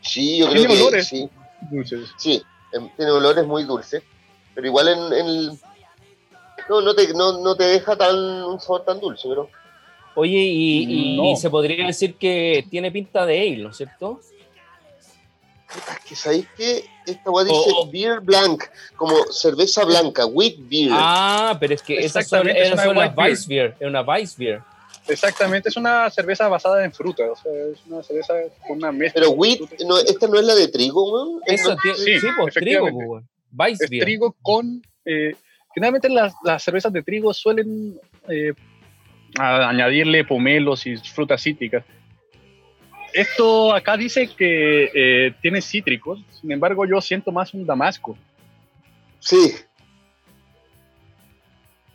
[0.00, 1.08] Sí, yo creo que olores?
[1.08, 1.28] sí.
[1.70, 2.10] Dulces.
[2.18, 2.42] Sí,
[2.72, 4.02] em, tiene olores muy dulces.
[4.54, 5.60] Pero igual en, en
[6.68, 9.48] no, no te, no, no te deja tan un sabor tan dulce, pero
[10.16, 14.18] Oye, y, se podría decir que tiene pinta de ale, ¿no es cierto?
[15.68, 17.90] Es que sabéis que esta weá dice oh, oh.
[17.90, 18.64] beer blanc,
[18.96, 20.90] como cerveza blanca, wheat beer.
[20.92, 24.62] Ah, pero es que esa son, es una Weiss beer, es una Weiss beer.
[25.06, 28.34] Exactamente, es una cerveza basada en fruta, o sea, es una cerveza
[28.66, 29.20] con una mezcla.
[29.20, 31.40] Pero wheat, no, esta no es la de trigo, weón.
[31.44, 33.28] Eso, sí, sí, pues trigo, weón.
[33.52, 34.82] Weiss es trigo con.
[35.04, 35.36] Eh,
[35.74, 38.54] generalmente las, las cervezas de trigo suelen eh,
[39.38, 41.84] a añadirle pomelos y frutas cítricas.
[43.12, 48.16] Esto acá dice que eh, tiene cítricos, sin embargo yo siento más un damasco.
[49.20, 49.54] Sí.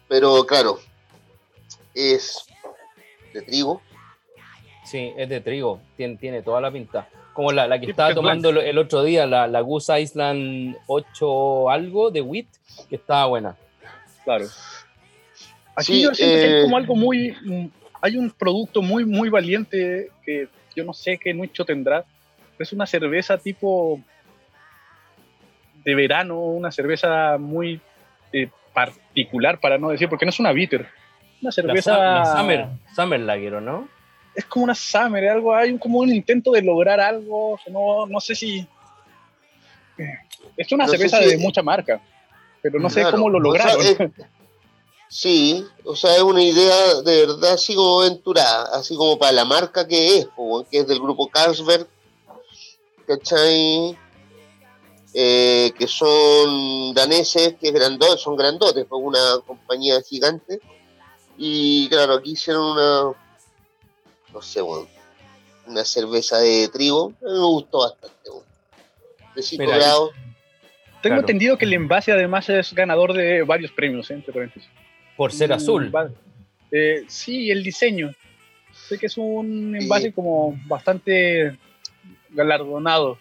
[0.07, 0.79] Pero claro,
[1.93, 2.45] es
[3.33, 3.81] de trigo.
[4.83, 7.07] Sí, es de trigo, tiene, tiene toda la pinta.
[7.33, 12.11] Como la, la que estaba tomando el otro día, la, la Goose Island 8 algo
[12.11, 12.47] de wheat,
[12.89, 13.55] que estaba buena.
[14.25, 14.47] Claro.
[15.75, 17.35] Aquí yo siento que hay como eh, algo muy.
[17.43, 17.67] Mm,
[18.01, 22.03] hay un producto muy, muy valiente que yo no sé qué mucho tendrá.
[22.57, 23.99] Es una cerveza tipo
[25.83, 27.79] de verano, una cerveza muy
[28.33, 30.87] eh, particular, para no decir, porque no es una bitter.
[31.41, 31.97] Una cerveza.
[31.97, 33.87] La, Summer, Summer Lager, ¿no?
[34.35, 37.59] Es como una Summer, algo, hay como un intento de lograr algo.
[37.69, 38.59] No, no sé si.
[39.97, 40.13] Eh,
[40.57, 41.99] es una cerveza de mucha marca,
[42.61, 44.13] pero no sé cómo lo lograron.
[45.11, 49.43] Sí, o sea, es una idea de verdad así como aventurada, así como para la
[49.43, 50.27] marca que es,
[50.71, 51.85] que es del grupo Carlsberg,
[53.05, 53.97] ¿cachai?
[55.13, 60.61] Eh, que son daneses, que es grandotes, son grandotes, fue una compañía gigante.
[61.37, 63.11] Y claro, aquí hicieron una,
[64.33, 64.87] no sé, bueno,
[65.67, 68.29] una cerveza de trigo, me gustó bastante,
[69.35, 70.11] de 5 grados.
[71.01, 74.13] Tengo entendido que el envase además es ganador de varios premios, ¿eh?
[74.13, 74.69] entre paréntesis
[75.21, 75.91] por ser mm, azul.
[76.71, 78.11] Eh, sí, el diseño.
[78.73, 81.59] Sé que es un envase como bastante
[82.31, 83.19] galardonado.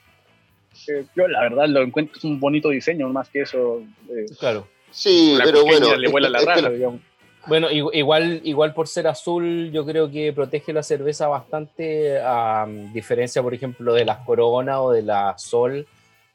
[0.89, 3.83] Eh, yo la verdad lo encuentro es un bonito diseño, más que eso.
[4.09, 4.67] eh, Claro.
[4.91, 5.95] Sí, la pero bueno.
[5.95, 7.01] le vuela la lo- digamos.
[7.47, 12.67] Bueno, igu- igual, igual por ser azul, yo creo que protege la cerveza bastante, a
[12.95, 15.87] diferencia, por ejemplo, de las Corona o de la Sol,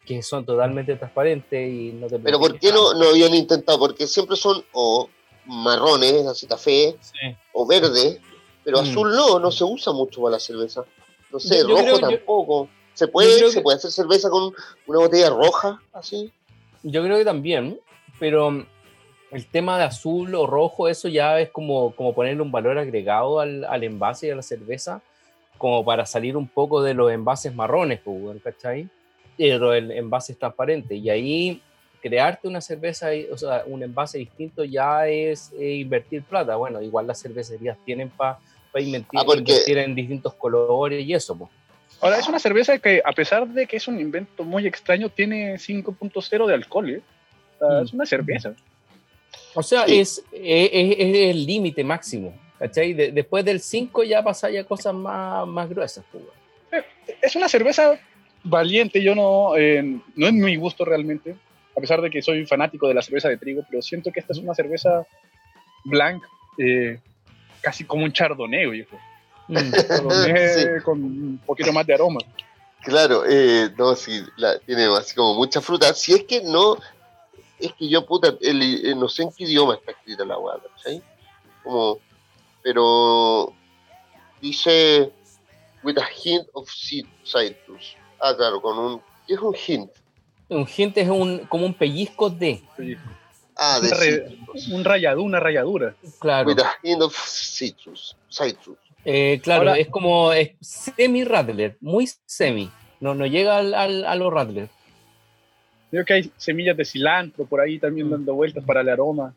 [0.06, 3.80] que son totalmente transparentes y no te Pero ¿por qué no, no habían intentado?
[3.80, 5.10] Porque siempre son o
[5.46, 7.36] marrones, así café, Sí.
[7.54, 8.20] o verde,
[8.64, 8.82] pero Mm.
[8.82, 10.84] azul no, no se usa mucho para la cerveza.
[11.32, 12.70] No sé, Yo- yo rojo creo- yo- tampoco.
[12.94, 14.54] ¿Se puede, se que- puede hacer cerveza con
[14.88, 16.32] una botella roja, así?
[16.84, 17.78] Yo creo que también,
[18.20, 18.66] pero mm,
[19.32, 23.42] el tema de azul o rojo, eso ya es como, como ponerle un valor agregado
[23.42, 25.02] al, al envase y a la cerveza,
[25.58, 28.88] como para salir un poco de los envases marrones, pues, ¿cachai?
[29.38, 30.96] Pero el envase es transparente.
[30.96, 31.62] Y ahí
[32.10, 36.56] crearte una cerveza, o sea, un envase distinto ya es eh, invertir plata.
[36.56, 38.38] Bueno, igual las cervecerías tienen para
[38.78, 41.50] invertir, Ah, porque- invertir en distintos colores y eso, pues.
[42.02, 45.58] Ahora, es una cerveza que, a pesar de que es un invento muy extraño, tiene
[45.58, 46.90] 5.0 de alcohol.
[46.92, 47.02] ¿eh?
[47.60, 47.84] O sea, Mm.
[47.86, 48.54] Es una cerveza.
[49.56, 50.00] O sea, Sí.
[50.00, 52.34] es, es, es- es el límite máximo.
[52.60, 52.94] ¿Cachai?
[52.94, 56.06] De- después del 5 ya pasáis a cosas más, más gruesas.
[56.12, 56.86] pues, weón.
[57.22, 58.00] Es una cerveza
[58.44, 59.02] valiente.
[59.02, 59.82] Yo no, eh,
[60.16, 61.36] no es mi gusto realmente,
[61.76, 64.34] a pesar de que soy fanático de la cerveza de trigo, pero siento que esta
[64.34, 65.06] es una cerveza
[65.84, 67.00] blanca, eh,
[67.62, 68.98] casi como un chardonnay, viejo.
[69.48, 69.72] Mm.
[69.72, 70.66] Chardonnay Sí.
[70.84, 72.20] con un poquito más de aroma.
[72.84, 75.94] Claro, eh, no, sí, la, tiene así como mucha fruta.
[75.94, 76.78] Si es que no,
[77.60, 80.58] es que yo, puta, el- eh, no sé en qué idioma está escrita la weá,
[80.76, 81.02] ¿cachai?
[81.64, 82.00] Como,
[82.62, 83.52] pero
[84.42, 85.12] dice
[85.84, 87.96] with a hint of cit- citrus.
[88.20, 89.92] Ah, claro, con un, ¿qué es un hint?
[90.50, 92.62] Un hint es un, como un pellizco de.
[93.58, 94.38] Ah, de Una re-
[94.72, 95.96] un rayado, una rayadura.
[96.20, 96.48] Claro.
[96.50, 98.16] With a hint of citrus.
[98.30, 98.78] Citrus.
[99.06, 102.70] Eh, claro, Ahora- es como es semi-Radler, muy semi.
[103.00, 104.70] No, no llega al, al- a los Radler.
[105.92, 109.34] Creo que hay semillas de cilantro por ahí también dando vueltas para el aroma.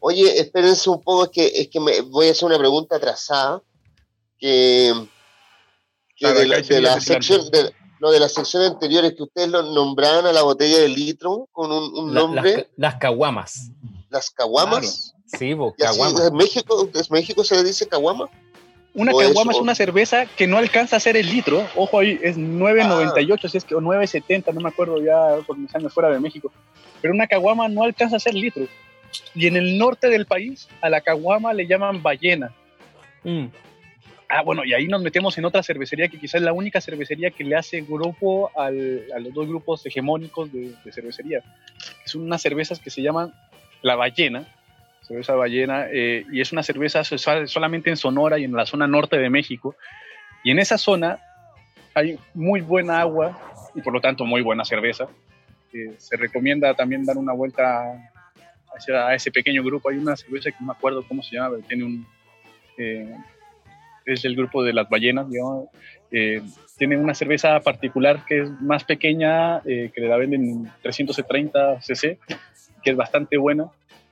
[0.00, 3.60] Oye, espérense un poco, es que, es que me, voy a hacer una pregunta atrasada.
[4.38, 4.92] Que,
[6.14, 6.46] que Claro, de,
[6.80, 10.32] la, de sección, de, no, de la sección anterior es que ustedes lo nombraban a
[10.32, 13.70] la botella de litro con un, un La- nombre, las, ca- las caguamas.
[14.10, 15.14] las caguamas.
[15.26, 16.26] Sí, así, caguamas.
[16.28, 18.28] ¿En México, ¿en México se le dice caguama?
[18.94, 21.64] Una caguama es una cerveza que no alcanza a ser el litro.
[21.76, 25.72] Ojo ahí, es 9.98, si es que, o 9.70, no me acuerdo ya por mis
[25.74, 26.50] años fuera de México.
[27.00, 28.66] Pero una caguama no alcanza a ser litro.
[29.34, 32.52] Y en el norte del país, a la caguama le llaman ballena.
[33.22, 33.46] Mm.
[34.30, 37.30] Ah, bueno, y ahí nos metemos en otra cervecería que quizás es la única cervecería
[37.30, 41.42] que le hace grupo al- a los dos grupos hegemónicos de, cervecería.
[42.04, 43.32] Son unas cervezas que se llaman
[43.80, 44.44] La Ballena,
[45.00, 47.16] cerveza ballena, eh, y es una cerveza so-
[47.46, 49.74] solamente en Sonora y en la zona norte de México.
[50.44, 51.18] Y en esa zona
[51.94, 53.38] hay muy buena agua
[53.74, 55.08] y por lo tanto muy buena cerveza.
[55.72, 57.82] Eh, se recomienda también dar una vuelta
[58.76, 59.88] hacia a ese pequeño grupo.
[59.88, 62.06] Hay una cerveza que no me acuerdo cómo se llama, pero tiene un...
[62.76, 63.14] eh,
[64.12, 65.68] es el grupo de las ballenas, digamos.
[66.10, 66.42] Eh,
[66.76, 71.80] tiene una cerveza particular que es más pequeña, eh, que le la venden en 330
[71.82, 72.18] cc,
[72.82, 73.66] que es bastante buena.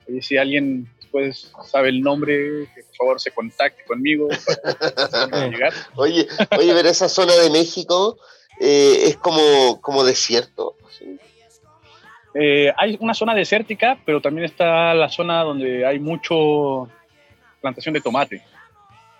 [0.07, 4.27] Y si alguien después sabe el nombre, que por favor se contacte conmigo
[5.31, 5.73] para llegar.
[5.95, 6.27] Oye,
[6.57, 8.17] oye, pero esa zona de México
[8.59, 10.75] eh, es como, como desierto.
[10.97, 11.17] ¿sí?
[12.33, 16.89] Eh, hay una zona desértica, pero también está la zona donde hay mucho
[17.61, 18.43] plantación de tomate,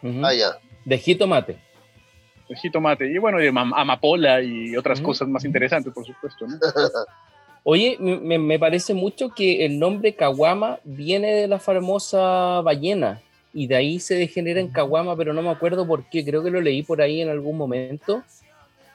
[0.04, 0.24] Ujú.
[0.24, 0.60] Ah, ya.
[0.88, 1.58] De jitomate.
[2.48, 6.48] de jitomate, y bueno, de amapola y otras cosas más interesantes, por supuesto.
[6.48, 6.56] ¿no?
[7.64, 13.20] Oye, me, me parece mucho que el nombre Caguama viene de la famosa ballena
[13.54, 16.52] y de ahí se degenera en Caguama, pero no me acuerdo por qué, creo que
[16.52, 18.24] lo leí por ahí en algún momento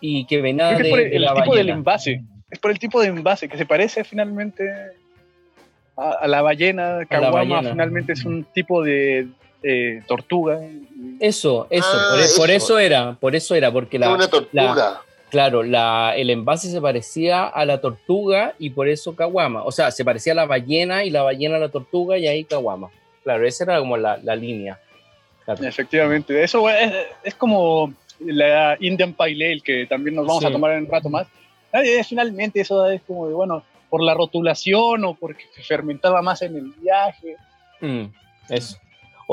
[0.01, 2.23] y que venía de, es por el, de el la tipo del envase.
[2.51, 4.67] Es por el tipo de envase que se parece finalmente
[5.95, 7.01] a, a la ballena.
[7.11, 7.71] Ballena.
[7.71, 9.29] finalmente es un tipo de
[9.63, 10.61] eh, tortuga.
[11.21, 12.79] Eso, eso, Ah, por, e- por eso.
[12.79, 15.01] era, por eso era, porque la, una tortuga.
[15.31, 19.63] claro, la, el envase se parecía a la tortuga y por eso Caguama.
[19.65, 22.45] O sea, se parecía a la ballena y la ballena a la tortuga y ahí
[22.45, 22.91] Caguama.
[23.25, 24.81] Claro, esa era como la, la línea.
[25.45, 25.65] Claro.
[25.65, 26.43] Efectivamente.
[26.43, 26.93] Eso es,
[27.23, 30.49] es como la Indian Pale Ale que también nos vamos Sí.
[30.49, 31.27] a tomar en un rato más.
[31.73, 36.43] Eh, Finalmente eso es como de, bueno, por la rotulación o porque se fermentaba más
[36.43, 37.37] en el viaje.
[37.81, 38.05] Mm,
[38.49, 38.77] eso.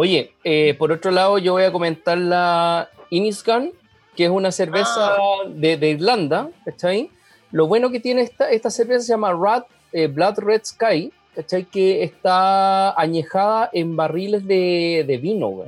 [0.02, 3.74] Oye, eh, por otro lado, yo voy a comentar la Inniscan,
[4.16, 5.18] que es una cerveza
[5.50, 7.12] de, de Irlanda, ¿cachai?
[7.52, 11.66] Lo bueno que tiene esta, esta cerveza se llama Rat, eh, Blood Red Sky, ¿cachai?
[11.66, 15.68] Que está añejada en barriles de, de vino, güey.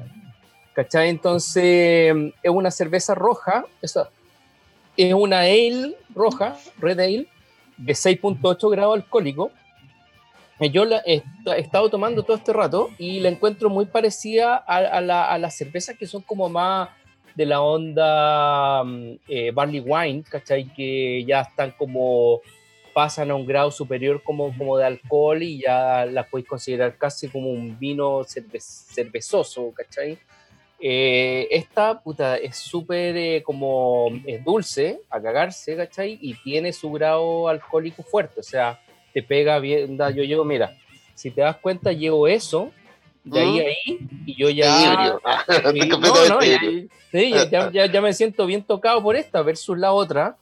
[0.75, 1.09] ¿cachai?
[1.09, 4.11] Entonces, es una cerveza roja, esa,
[4.95, 7.27] es una ale roja, red ale,
[7.75, 9.51] de 6.8 grados alcohólico.
[10.69, 11.23] Yo la he,
[11.57, 15.97] estado tomando todo este rato y la encuentro muy parecida a, la, a las cervezas
[15.97, 16.89] que son como más
[17.35, 20.71] de la onda mm, eh, barley wine, ¿cachai?
[20.73, 22.41] Que ya están como
[22.93, 27.29] pasan a un grado superior como, como de alcohol y ya las podéis considerar casi
[27.29, 30.17] como un vino cerve cervezoso, ¿cachai?
[30.79, 36.17] Eh, esta puta es súper eh, como es dulce a cagarse, ¿cachai?
[36.21, 38.79] Y tiene su grado alcohólico fuerte, o sea,
[39.13, 39.97] te pega bien.
[39.97, 40.77] Da, yo llevo, mira,
[41.15, 42.71] si te das cuenta, llevo eso,
[43.23, 45.19] de ahí a ahí, y yo ya.
[45.63, 46.59] no, no, ya,
[47.11, 50.37] sí, ya, ya, ya, me siento bien tocado por esta versus la otra,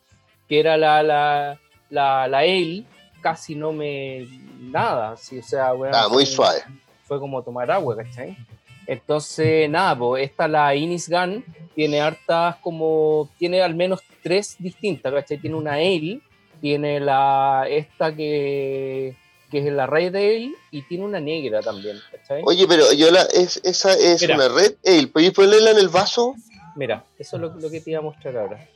[0.47, 1.59] que era la, la,
[1.89, 2.83] la, la ale,
[3.21, 4.27] casi no me.
[4.59, 6.59] Nada, sí, o sea, bueno, ah, muy suave.
[7.05, 8.37] Fue como tomar agua, ¿cachai?
[8.85, 11.43] Entonces, nada, pues esta la Inis Gun
[11.75, 15.37] tiene hartas como, tiene al menos tres distintas, ¿cachai?
[15.37, 16.21] Tiene una ale,
[16.59, 19.15] tiene la, esta que,
[19.51, 22.41] que es la Red Ale y tiene una negra también, ¿cachai?
[22.45, 24.35] Oye, pero yo la, es, esa es Mira.
[24.35, 26.35] una Red Ale, ¿podéis ponerla en el vaso?
[26.75, 28.67] Mira, eso es lo, lo, que te iba a mostrar ahora.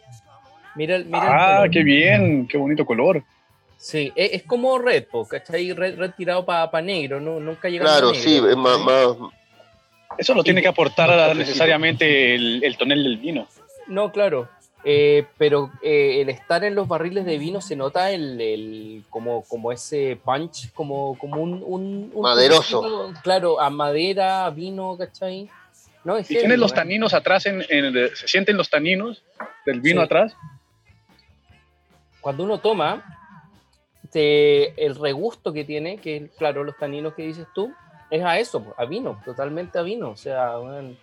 [0.76, 3.24] Mira, mira ah, qué bien, qué bonito color.
[3.78, 5.74] Sí, es, es como red, ¿cachai?
[5.74, 7.40] Red, red tirado para pa negro, ¿no?
[7.40, 9.08] nunca llega Claro, a negro, sí, es más, más,
[10.18, 13.48] eso no tiene que aportar necesariamente el, el, tonel del vino.
[13.88, 14.50] No, claro.
[14.86, 19.44] Eh, pero eh, el estar en los barriles de vino se nota el, el como,
[19.44, 22.82] como ese punch, como, como un, un, un maderoso.
[22.82, 25.50] Poquito, claro, a madera, a vino, ¿cachai?
[26.04, 29.24] No, es y tiene los taninos atrás, en, en, se sienten los taninos
[29.66, 30.06] del vino sí.
[30.06, 30.36] atrás.
[32.20, 33.20] Cuando uno toma,
[34.12, 37.74] te, el regusto que tiene, que claro, los taninos que dices tú,
[38.10, 40.10] es a eso, a vino, totalmente a vino.
[40.10, 40.96] O sea, bueno,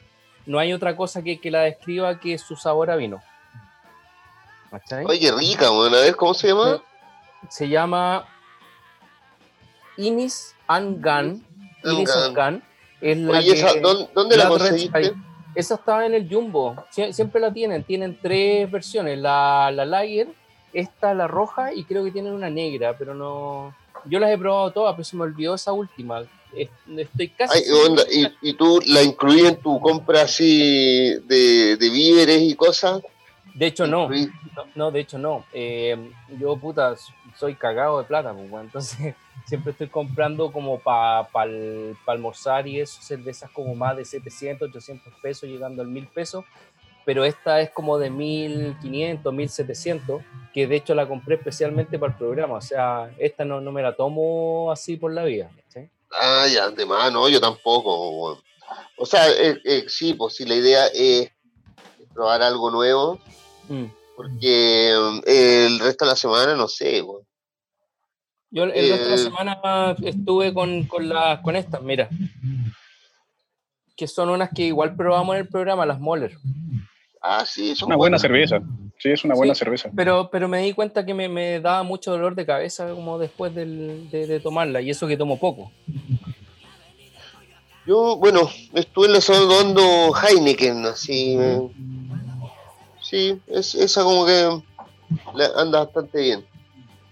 [0.44, 3.22] no hay otra cosa que, que, la describa que su sabor a vino.
[4.70, 5.04] ¿Cachai?
[5.04, 6.82] Oye, rica, bueno, a ver, ¿cómo se llama?
[7.48, 8.26] Se, llama
[9.96, 11.44] Inis Angan.
[11.84, 12.62] Inis Angan.
[13.00, 15.14] Es la Oye, esa, ¿dónde, dónde la conseguiste?
[15.54, 16.76] Esa estaba en el Jumbo.
[16.90, 17.82] Sie siempre la tienen.
[17.82, 19.18] Tienen tres versiones.
[19.18, 20.28] La, la Lager,
[20.72, 23.74] esta, la roja, y creo que tienen una negra, pero no...
[24.04, 26.24] Yo las he probado todas, pero se me olvidó esa última
[26.96, 27.58] estoy casi.
[27.58, 32.54] Ay, onda, ¿y, ¿y, tú la incluí en tu compra así de, de víveres y
[32.54, 33.02] cosas?
[33.54, 34.08] De hecho, no.
[34.08, 34.64] no.
[34.74, 34.90] no.
[34.90, 35.44] de hecho, no.
[35.52, 35.96] Eh,
[36.38, 36.94] yo, puta,
[37.36, 39.14] soy cagado de plata, pues, bueno, entonces
[39.46, 41.44] siempre estoy comprando como para pa,
[42.04, 46.44] pa almorzar y eso, cervezas como más de 700, 800 pesos, llegando al 1000 pesos.
[47.04, 50.22] Pero esta es como de 1500, 1700,
[50.52, 52.54] que de hecho la compré especialmente para el programa.
[52.56, 55.50] O sea, esta no, no me la tomo así por la vida.
[55.68, 55.88] ¿sí?
[56.12, 58.12] Ah, ya, de más, no, yo tampoco.
[58.12, 58.42] Bueno.
[58.96, 61.30] O sea, eh, eh, sí, pues si la idea es
[62.12, 63.18] probar algo nuevo,
[63.68, 63.84] mm.
[64.16, 64.90] porque
[65.26, 67.00] eh, el resto de la semana no sé.
[67.02, 67.26] Bueno.
[68.50, 72.08] Yo el resto de la semana estuve con, con, la, con estas, mira.
[73.96, 76.36] Que son unas que igual probamos en el programa, las Moller.
[77.22, 78.60] Ah, sí, son una buena cerveza.
[78.98, 79.90] Sí, es una buena sí, cerveza.
[79.94, 83.54] Pero, pero me di cuenta que me, me, daba mucho dolor de cabeza como después
[83.54, 85.70] del, de, de, tomarla, y eso que tomo poco.
[87.86, 91.36] Yo, bueno, estuve en la tomando Heineken, así.
[93.10, 94.48] Sí, es, esa como que
[95.56, 96.44] anda bastante bien.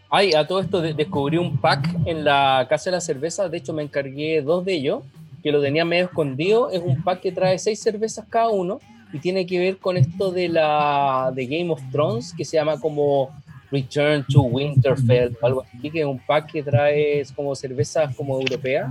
[0.09, 3.59] Ay, a todo esto de, descubrí un pack en la casa de la cerveza, de
[3.59, 5.03] hecho me encargué dos de ellos,
[5.43, 8.79] que lo tenía medio escondido, es un pack que trae seis cervezas cada uno,
[9.13, 12.79] y tiene que ver con esto de la de Game of Thrones que se llama
[12.79, 13.31] como
[13.73, 18.41] Return to Winterfell o algo así, que es un pack que trae como cervezas como
[18.41, 18.89] europeas.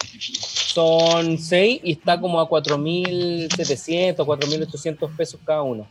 [0.00, 5.86] Son seis y está como a 4.700, 4.800 pesos cada uno,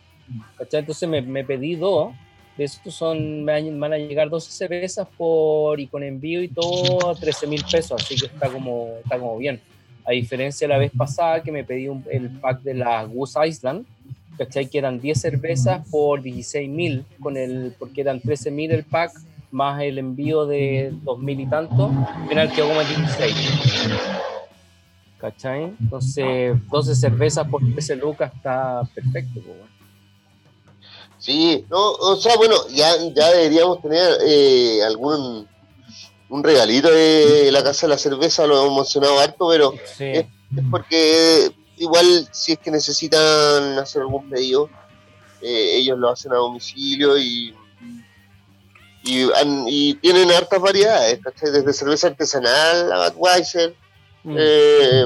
[0.58, 0.82] ¿cachai?
[0.82, 2.14] Entonces me, me pedí dos,
[2.58, 7.72] de estos son, van a llegar 12 cervezas por, y con envío y todo, 13.000
[7.72, 9.60] pesos, así que está como, está como bien
[10.06, 13.48] a diferencia de la vez pasada que me pedí un, el pack de la Goose
[13.48, 13.86] Island,
[14.38, 14.68] ¿cachai?
[14.68, 17.06] Que eran 10 cervezas por 16 mil,
[17.80, 19.12] porque eran 13 mil el pack,
[19.52, 23.36] más el envío de 2 mil y tanto, al final quedó como 16.
[25.18, 25.74] ¿Cachai?
[25.80, 29.42] Entonces, 12 cervezas por 13 lucas está perfecto.
[29.42, 29.58] Pues,
[31.26, 35.48] Sí, no, o sea, bueno, ya, ya deberíamos tener eh, algún
[36.30, 40.04] un regalito de la Casa de la Cerveza, lo hemos mencionado harto, pero sí.
[40.06, 44.70] es, es, porque igual si es que necesitan hacer algún pedido,
[45.42, 47.56] eh, ellos lo hacen a domicilio y,
[49.04, 49.28] y,
[49.68, 51.52] y tienen hartas variedades, ¿cachai?
[51.52, 53.74] desde cerveza artesanal a Budweiser.
[54.24, 54.36] Mm.
[54.38, 55.06] Eh,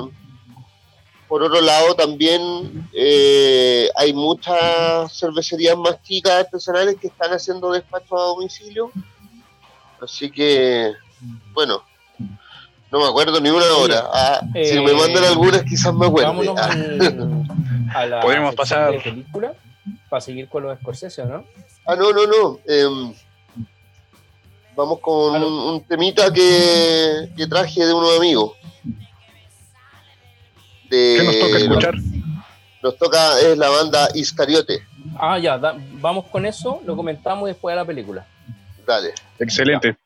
[1.30, 8.12] por otro lado, también eh, hay muchas cervecerías más chicas artesanales que están haciendo despachos
[8.20, 8.92] a domicilio.
[10.02, 10.92] Así que,
[11.54, 11.84] bueno,
[12.92, 14.10] no me acuerdo ni una hora.
[14.12, 16.28] Ah, si me eh, mandan algunas, quizás me acuerde.
[16.28, 18.00] Vámonos Ah.
[18.00, 19.54] a la Podemos pasar- de película
[20.10, 21.46] para seguir con los Scorsese, ¿no?
[21.86, 22.60] Ah, no, no, no.
[22.68, 23.14] em,
[24.76, 28.54] vamos con un temita que, que traje de unos amigos.
[30.90, 31.96] De- ¿Qué nos toca escuchar?
[32.82, 34.82] Nos toca, es la banda Iscariote.
[35.18, 38.26] Ah, ya, da- vamos con eso, lo comentamos después de la película.
[38.88, 39.14] Dale.
[39.38, 39.98] Excelente.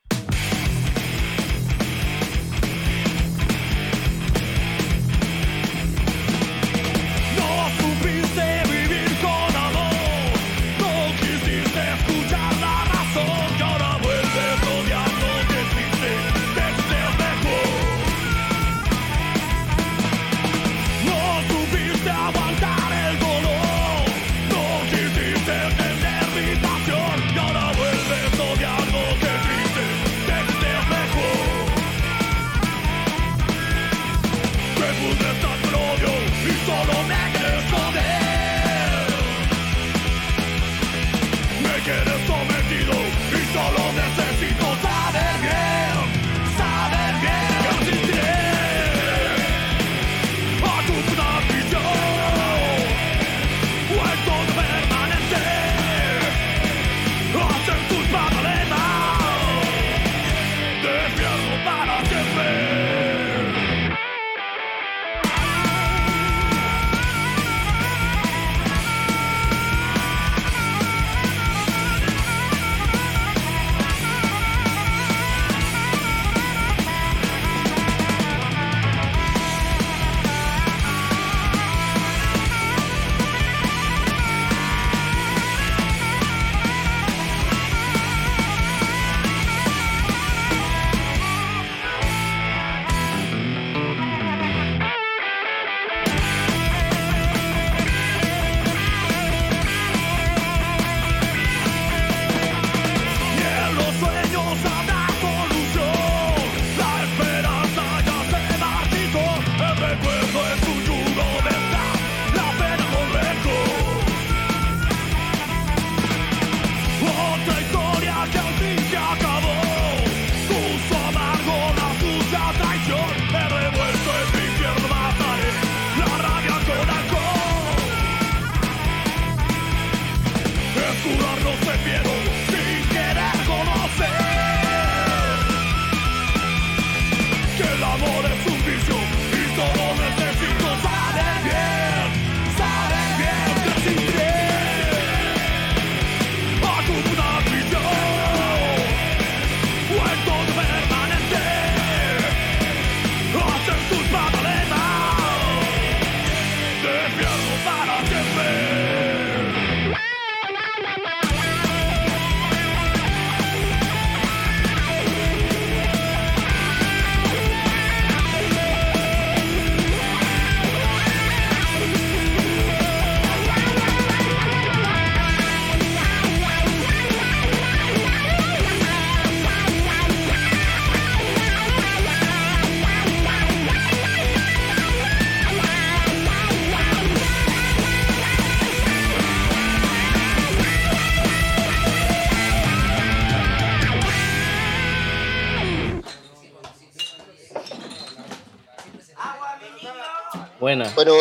[200.64, 200.90] Buena.
[200.96, 201.12] Bueno,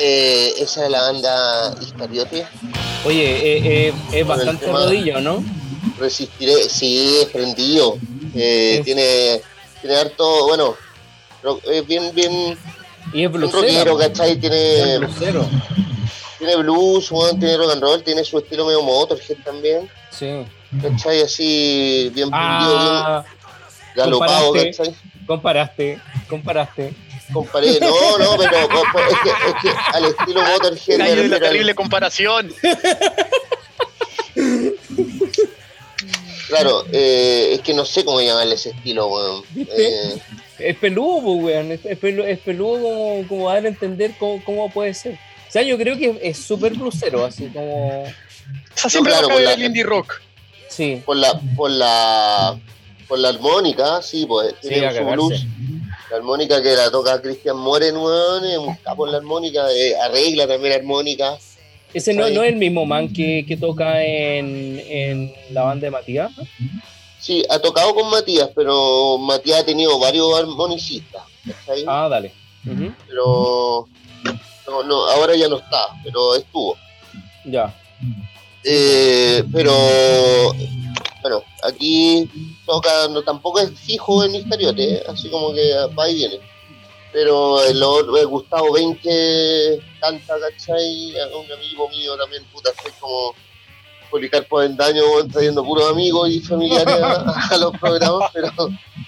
[0.00, 2.46] eh, esa es la banda Iscariote.
[3.04, 5.44] Oye, eh, eh, es bastante rodillo, ¿no?
[5.98, 7.98] Resistiré, sí, es prendido.
[8.34, 9.42] Eh, Es- tiene,
[9.82, 10.74] tiene harto, bueno,
[11.70, 13.60] es bien, bien, Y es bien blusero.
[13.60, 14.30] rockero, ¿cachai?
[14.32, 15.00] Es Tiene,
[16.38, 20.46] tiene blues, weón, tiene rock and roll, tiene su estilo medio Motorhead también, Sí.
[20.80, 21.20] ¿cachai?
[21.24, 24.78] Así, bien prendido, Ah, bien galopado, comparaste.
[24.78, 24.96] ¿cachai?
[25.26, 26.94] comparaste, comparaste.
[27.32, 31.40] Comparé, no, no, pero es que, es que al estilo Motorhead me Gallo de la
[31.40, 32.52] terrible comparación.
[36.48, 39.42] Claro, eh, es que no sé cómo llamarle ese estilo, weón.
[39.56, 40.18] Eh,
[40.58, 41.72] Es peludo, pues, weón.
[41.72, 45.14] Es, pelu- es peludo como, como dar a entender cómo, cómo puede ser.
[45.14, 48.02] O sea, yo creo que es súper blusero, así como.
[48.02, 48.06] O
[48.74, 50.20] sea, siempre claro, va a caber con la- el indie rock.
[50.70, 52.58] Sí, por la, por la,
[53.08, 55.44] por la armónica, sí, pues Sí, tiene a su blues,
[56.10, 59.94] La armónica que la toca Cristian Moren, weón, es un capo en la armónica, eh,
[59.96, 61.36] arregla también la armónica.
[61.92, 65.90] Ese no, no es el mismo man que, que toca en, en la banda de
[65.90, 66.30] Matías.
[67.18, 71.22] Sí, ha tocado con Matías, pero Matías ha tenido varios armonicistas.
[71.86, 72.32] Ah, dale.
[73.06, 73.88] Pero
[74.66, 76.76] no, no, ahora ya no está, pero estuvo.
[77.44, 77.74] Ya.
[78.64, 79.72] Eh, pero
[81.22, 82.28] bueno, aquí
[83.10, 85.02] no, tampoco es fijo en Iscariote, ¿eh?
[85.08, 86.40] así como que va y viene.
[87.12, 91.14] Pero el, otro, el Gustavo Ben que canta, ¿cachai?
[91.34, 93.34] Un amigo mío también, puta, soy como
[94.10, 98.52] Policarpo en daño trayendo puros amigos y familiares a, a los programas, pero,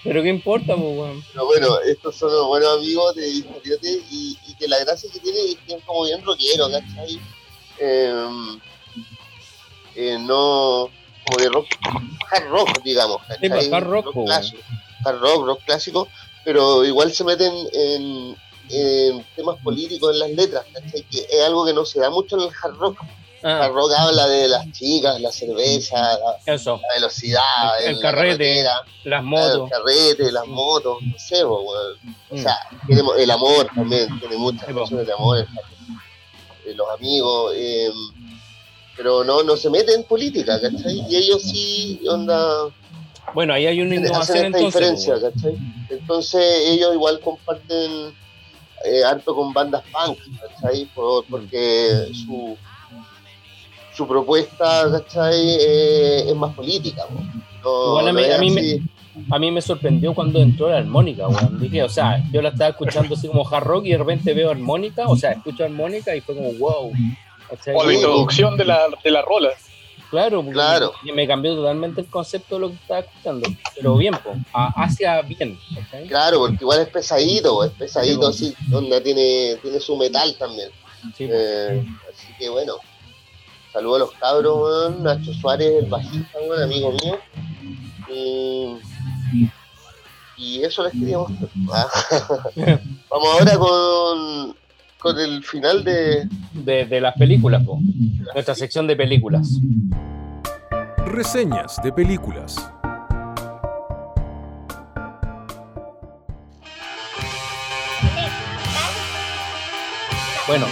[0.02, 1.24] Pero qué importa, pues, weón.
[1.32, 5.20] pero bueno, estos son los buenos amigos de Iscariote y, y que la gracia que
[5.20, 7.20] tiene es que es como bien rockero, ¿cachai?
[7.78, 8.12] Eh,
[9.96, 10.88] eh, no
[11.30, 11.66] como de rock,
[12.30, 14.62] hard rock, digamos, Sí, pues, hard rock, po, clásico,
[15.04, 16.08] hard rock, rock clásico,
[16.44, 18.36] pero igual se meten en,
[18.70, 21.02] en temas políticos en las letras, ¿cachai?
[21.04, 22.98] Que es algo que no se da mucho en el hard rock.
[23.42, 26.78] El Ah, hard rock habla de las chicas, la cerveza, la, eso.
[26.82, 28.64] la velocidad, El- el carrete,
[29.04, 29.70] Las motos.
[29.72, 31.42] el carrete, las motos, no sé.
[31.44, 31.64] O
[32.30, 32.42] Mm.
[32.42, 35.46] sea, tiene el amor también, tiene muchas Sí, canciones de amor, el-
[36.70, 37.90] eh, los amigos, eh,
[39.00, 41.00] pero no, no se mete en política, ¿cachai?
[41.08, 42.66] Y ellos sí, onda,
[43.32, 44.74] Bueno, ahí hay una hacen innovación esta entonces.
[44.74, 45.56] diferencia, pues, ¿cachai?
[45.88, 48.12] Entonces ellos igual comparten
[48.84, 50.84] eh, harto con bandas punk, ¿cachai?
[50.94, 52.58] Por- porque su,
[53.96, 55.34] su propuesta, ¿cachai?
[55.60, 57.20] Eh, es más política, po.
[57.62, 58.80] No, Igual a mí- a mí me-.
[59.30, 61.58] A mí me sorprendió cuando entró la armónica, weón.
[61.58, 64.50] Dije, o sea, yo la estaba escuchando así como hard rock y de repente veo
[64.50, 66.92] armónica, o sea, escucho armónica y fue como, wow.
[67.50, 67.74] ¿Cachai?
[67.74, 69.50] O la Sí, introducción de la, de la rola.
[70.10, 70.92] Claro, porque Claro.
[71.04, 73.48] me- me cambió totalmente el concepto de lo que estaba escuchando.
[73.76, 75.56] Pero bien, po, a- hacia bien.
[75.74, 76.08] ¿cachai?
[76.08, 78.26] Claro, porque igual es pesadito, es Sí, pesadito po.
[78.28, 80.70] así, onda tiene, tiene su metal también.
[81.16, 81.28] Sí.
[81.30, 82.74] Eh, así que bueno,
[83.72, 87.18] saludo a los cabros, weón, Nacho Suárez, el bajista, weón, amigo mío.
[88.12, 88.76] Y,
[90.36, 91.86] y eso les quería mostrar.
[93.08, 94.56] Vamos ahora con,
[95.00, 96.28] con el final de...
[96.52, 97.80] de, de las películas, po.
[98.34, 99.58] nuestra sección de películas.
[101.06, 102.70] Reseñas de películas.
[110.46, 110.66] Bueno,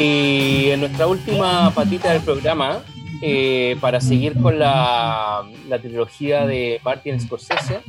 [0.00, 2.80] y en nuestra última patita del programa,
[3.22, 7.80] eh, para seguir con la, la trilogía de Martin Scorsese,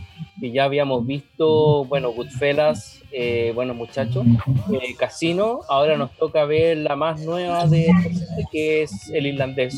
[0.46, 4.24] que ya habíamos visto, bueno, Goodfellas, eh, bueno, muchachos,
[4.72, 7.88] eh, Casino, ahora nos toca ver la más nueva de
[8.52, 9.76] que es El Irlandés,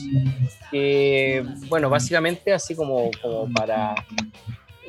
[0.72, 3.96] que, bueno, básicamente así como, como para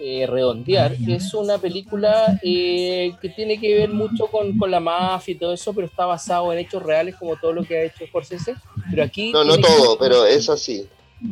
[0.00, 5.32] eh, redondear, es una película eh, que tiene que ver mucho con, con la mafia
[5.32, 8.04] y todo eso, pero está basado en hechos reales como todo lo que ha hecho
[8.04, 8.56] Scorsese,
[8.90, 9.30] pero aquí...
[9.30, 10.88] No, no que- todo, pero es así.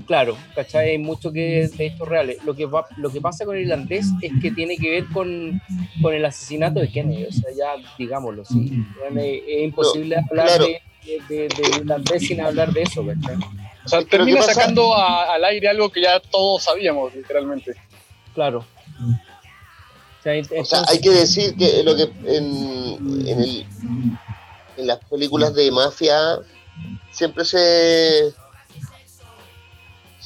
[0.07, 0.91] Claro, ¿cachai?
[0.91, 2.39] Hay mucho que es de hechos reales.
[2.45, 5.61] Lo que, va, lo que pasa con el irlandés es que tiene que ver con,
[6.03, 8.83] con el asesinato de Kennedy, o sea, ya digámoslo, sí.
[8.99, 10.65] Bueno, es, es imposible hablar claro.
[10.67, 10.83] de,
[11.29, 13.37] de, de- irlandés sin hablar de eso, ¿cachai?
[13.85, 17.75] O sea, termina sacando a- al aire algo que ya todos sabíamos, literalmente.
[18.35, 18.65] Claro.
[18.99, 23.67] O sea, O sea, entonces- hay que decir que lo que en, en, el-
[24.79, 26.19] en las películas de mafia
[27.13, 28.33] siempre se,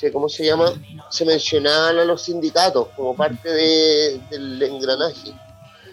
[0.01, 0.73] se ¿cómo se llama?
[1.11, 5.33] Se mencionaban a los sindicatos como parte de- del engranaje.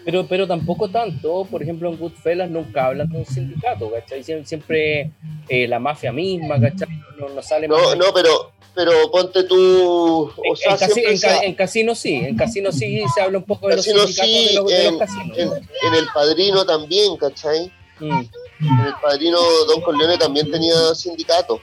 [0.04, 4.22] Pero, pero tampoco tanto, por ejemplo, en Goodfellas nunca hablan de un sindicato, ¿cachai?
[4.22, 5.10] Siem- Siempre
[5.48, 6.88] eh, la mafia misma, ¿cachai?
[7.18, 10.92] No, no sale No, más- no, pero pero ponte tú, o En, sea, en casi-
[10.92, 13.74] siempre en se- ca- en casino sí, en casino sí se habla un poco de
[13.76, 15.38] los sindicatos sí, de los, de los en- casinos.
[15.38, 15.48] en,
[15.88, 17.72] en El Padrino también, ¿cachai?
[17.98, 18.20] Mm,
[18.60, 21.60] En El Padrino Don Corleone también tenía sindicato.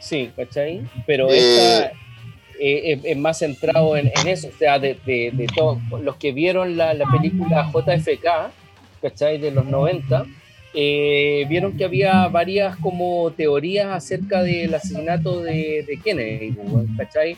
[0.00, 0.82] Sí, ¿cachai?
[1.06, 1.92] Pero Eh, esta
[2.60, 6.16] eh, es, es más centrado en, en eso, o sea, de, de, de todos los
[6.16, 8.52] que vieron la, la película JFK,
[9.02, 9.38] ¿cachai?
[9.38, 10.24] De los 90,
[10.74, 16.56] eh, vieron que había varias como teorías acerca del asesinato de, de Kennedy,
[16.96, 17.36] ¿cachai?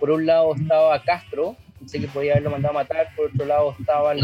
[0.00, 1.56] Por un lado estaba Castro,
[1.86, 4.14] sé que podía haberlo mandado a matar, por otro lado estaba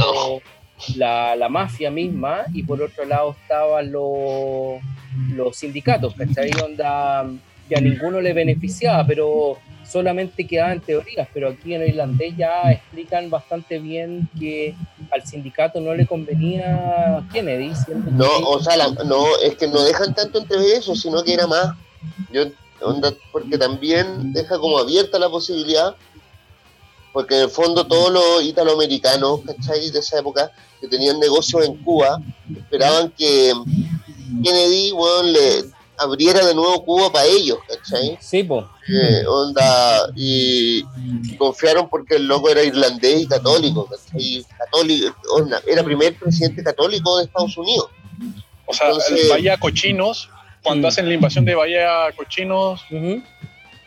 [0.96, 4.80] la, la mafia misma y por otro lado estaban los,
[5.34, 6.50] los sindicatos, ¿cachai?
[6.64, 7.26] Onda
[7.68, 12.70] que a ninguno le beneficiaba, pero solamente quedaban teorías, pero aquí en el irlandés ya
[12.72, 14.74] explican bastante bien que
[15.10, 17.72] al sindicato no le convenía Kennedy.
[18.12, 21.46] No, o sea, la- no, es que no dejan tanto entrever eso, sino que era
[21.46, 21.76] más.
[22.32, 22.44] Yo,
[22.80, 25.94] onda, porque también deja como abierta la posibilidad
[27.12, 29.88] porque en el fondo todos los italoamericanos, ¿cachai?
[29.90, 30.50] De esa época,
[30.80, 32.20] que tenían negocios en Cuba,
[32.56, 33.52] esperaban que
[34.42, 35.64] Kennedy, weón, le
[35.98, 38.16] abriera de nuevo Cuba para ellos, ¿cachai?
[38.20, 38.68] Sí, po.
[38.88, 40.84] Eh, onda, y,
[41.24, 44.44] y confiaron porque el loco era irlandés y católico, ¿cachai?
[44.58, 47.88] Católico, onda, era primer presidente católico de Estados Unidos.
[48.66, 50.28] O sea, Entonces- el Bahía Cochinos,
[50.62, 52.80] cuando hacen la invasión de Bahía Cochinos,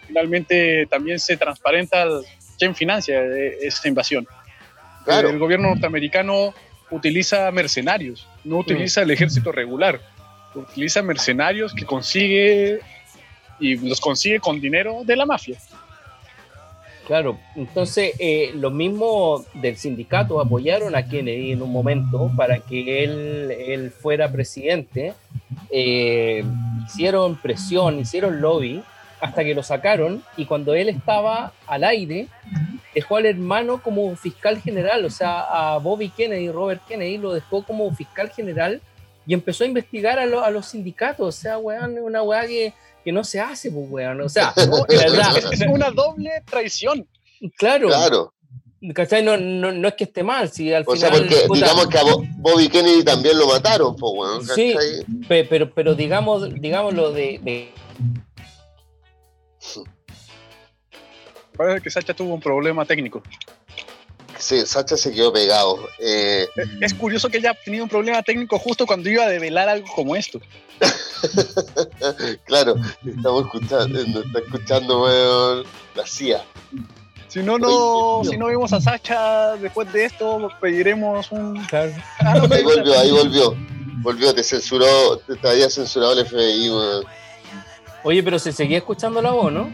[0.07, 2.21] finalmente también se transparenta el-
[2.57, 4.27] quién financia eh, esta invasión.
[5.05, 5.29] Claro.
[5.29, 6.53] El gobierno norteamericano
[6.91, 10.01] utiliza mercenarios, no utiliza el ejército regular,
[10.55, 12.79] utiliza mercenarios que consigue
[13.59, 15.57] y los consigue con dinero de la mafia.
[17.07, 23.05] Claro, entonces eh, los mismos del sindicato apoyaron a Kennedy en un momento para que
[23.05, 25.13] él, él fuera presidente.
[25.71, 26.43] Eh,
[26.85, 28.83] hicieron presión, hicieron lobby
[29.21, 32.27] hasta que lo sacaron y cuando él estaba al aire
[32.93, 37.63] dejó al hermano como fiscal general, o sea, a Bobby Kennedy, Robert Kennedy lo dejó
[37.63, 38.81] como fiscal general
[39.27, 42.73] y empezó a investigar a, lo- a los sindicatos, o sea, weón, una weá que,
[43.03, 44.53] que no se hace, pues, weón, o sea,
[45.51, 47.05] Es una doble traición.
[47.57, 48.33] claro, Claro.
[48.93, 49.23] ¿Cachai?
[49.23, 51.27] No, no, no es que esté mal, si al O sea, final.
[51.27, 54.75] porque puta, digamos que a Bo- Bobby Kennedy también lo mataron, pues, weón, Sí.
[55.27, 57.71] pero, pero digamos, digámoslo de, de-
[61.57, 63.23] Parece que Sacha tuvo un problema técnico.
[64.39, 65.77] Sí, Sacha se quedó pegado.
[65.99, 66.47] Eh,
[66.81, 70.15] Es curioso que haya tenido un problema técnico justo cuando iba a develar algo como
[70.15, 70.39] esto.
[72.45, 72.75] claro,
[73.05, 75.63] estamos escuchando, nos está escuchando, weón,
[75.95, 76.43] la CIA.
[77.27, 81.63] Si no, no, si no vemos a Sacha después de esto, pediremos un.
[81.65, 81.91] claro.
[82.19, 83.55] Ah, no, Ahí volvió, ahí volvió.
[84.01, 87.05] Volvió, te censuró, te, te había censurado el FBI, weón.
[88.03, 89.69] Oye, pero se seguía escuchando la voz, ¿no?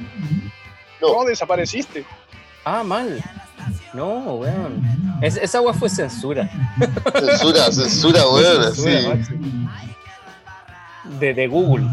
[1.01, 2.05] No, desapareciste.
[2.63, 3.21] Ah, mal.
[3.93, 4.81] No, weón.
[5.21, 6.49] Es- esa agua fue censura.
[7.19, 9.33] Censura, censura, weón, Censura, macho.
[11.19, 11.85] De, de Google.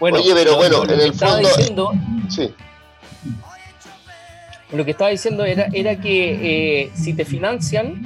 [0.00, 1.92] Bueno, Oye, pero bueno, en el fondo- diciendo-
[2.28, 2.54] Sí,
[4.72, 8.02] lo que estaba diciendo era, era que eh, si te financian,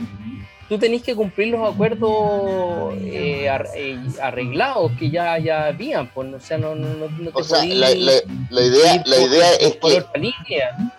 [0.69, 6.07] tú tenés que cumplir los acuerdos eh, eh, arreglados que ya, ya habían.
[6.09, 8.13] Pues, o sea, no, no, no, te o sea, la, la,
[8.51, 10.93] la idea, la por- idea es por que, otra línea.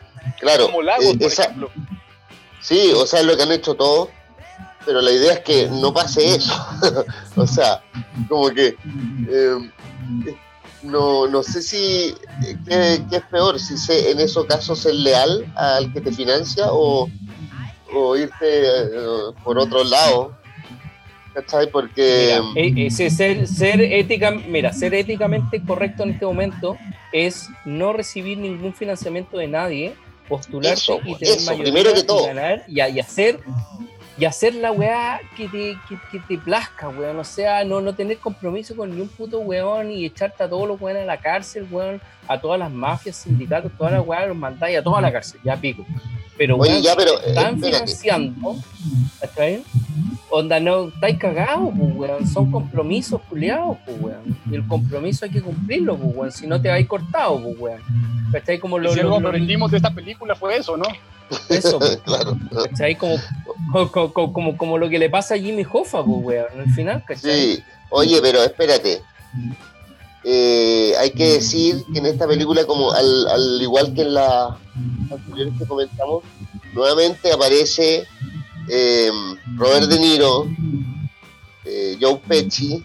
[0.44, 1.70] Claro, Como Lagos, eh, por esa- ejemplo.
[2.62, 4.10] sí, o sea, es lo que han hecho todos,
[4.86, 6.54] pero la idea es que no pase eso.
[7.36, 7.82] o sea,
[8.30, 8.76] como que
[9.30, 9.72] eh,
[10.84, 12.14] no, no sé si
[12.46, 16.12] eh, qué, qué es peor, si se, en esos casos ser leal al que te
[16.12, 17.10] financia o,
[17.94, 18.98] o irte eh,
[19.44, 20.38] por otro lado.
[21.34, 21.68] ¿Cachai?
[21.72, 26.78] Porque Mira, eh, eh, ser, ser, ser ética, mira, ser éticamente correcto en este momento
[27.12, 29.96] es no recibir ningún financiamiento de nadie,
[30.28, 33.40] postularse Eso, y tener eso, mayoría primero que y ganar y hacer
[34.18, 37.18] y hacer la weá que te, que, que te plazca, weón.
[37.20, 40.68] O sea, no, no tener compromiso con ni un puto weón y echarte a todos
[40.68, 44.38] los weones a la cárcel, weón, a todas las mafias, sindicatos, todas las weas, los
[44.38, 45.86] mandáis a toda la cárcel, ya pico.
[46.38, 47.72] Pero, Oye, weón, ya, si pero, te están eh, espérate.
[47.78, 48.56] financiando,
[49.22, 49.64] ¿está bien?
[50.30, 52.28] Onda, no, estáis cagados, pues, weón.
[52.28, 54.38] Son compromisos culiados, pues, weón.
[54.50, 56.32] Y el compromiso hay que cumplirlo, pues, weón.
[56.32, 57.82] Si no te vais cortado, pues, weón.
[58.32, 58.58] ¿Cachai?
[58.60, 60.86] Como lo, si lo- algo lo- aprendimos de esta película fue eso, ¿no?
[61.50, 62.38] Eso, pues, claro.
[62.52, 62.96] ¿cachai?
[62.96, 63.18] Como,
[64.14, 66.60] como, como, lo que le pasa a Jimmy Hoffa, pues, weón.
[66.60, 67.56] Al final, ¿cachai?
[67.56, 69.02] Sí, oye, pero espérate.
[70.26, 74.52] Eh, hay que decir que en esta película, como al, al igual que en las
[75.12, 76.24] anteriores que comentamos,
[76.74, 78.08] nuevamente aparece
[78.70, 79.12] eh,
[79.56, 80.48] Robert De Niro,
[81.66, 82.84] eh, Joe Pesci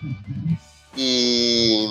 [0.96, 1.86] y,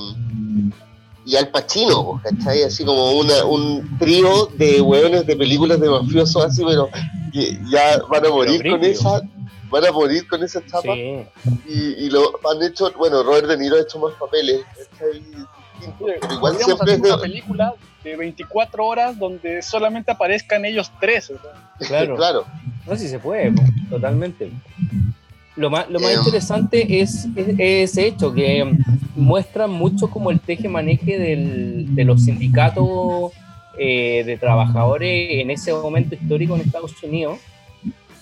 [1.27, 2.63] y Al Pacino, ¿cachai?
[2.63, 6.89] Así como una, un trío de hueones de películas de mafiosos, así, pero
[7.33, 9.21] que ya van a morir con esa,
[9.69, 11.25] van a morir con esa etapa Sí.
[11.67, 14.61] y, y lo han hecho, bueno, Robert De Niro ha hecho más papeles,
[14.97, 15.11] pero
[16.33, 17.73] igual Podríamos siempre hacer una de, película
[18.03, 21.31] de 24 horas donde solamente aparezcan ellos tres.
[21.87, 22.15] Claro.
[22.17, 22.45] claro,
[22.87, 23.53] No, si se puede,
[23.89, 24.51] totalmente.
[25.57, 26.19] Lo más, lo más Em.
[26.19, 28.61] interesante es, es- es ese hecho, que
[29.17, 33.31] muestra mucho como el teje-maneje del- de los sindicatos
[33.79, 37.37] eh, de trabajadores en ese momento histórico en Estados Unidos.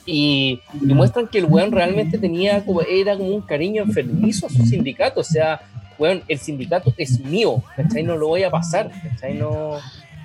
[0.08, 4.50] Y, y muestran que el weón realmente tenía como, era como un cariño enfermizo a
[4.50, 5.22] su sindicato.
[5.22, 5.62] O sea,
[5.98, 8.04] weón, el sindicato es mío, ¿cachai?
[8.04, 9.34] No lo voy a pasar, ¿cachai?
[9.36, 9.78] No...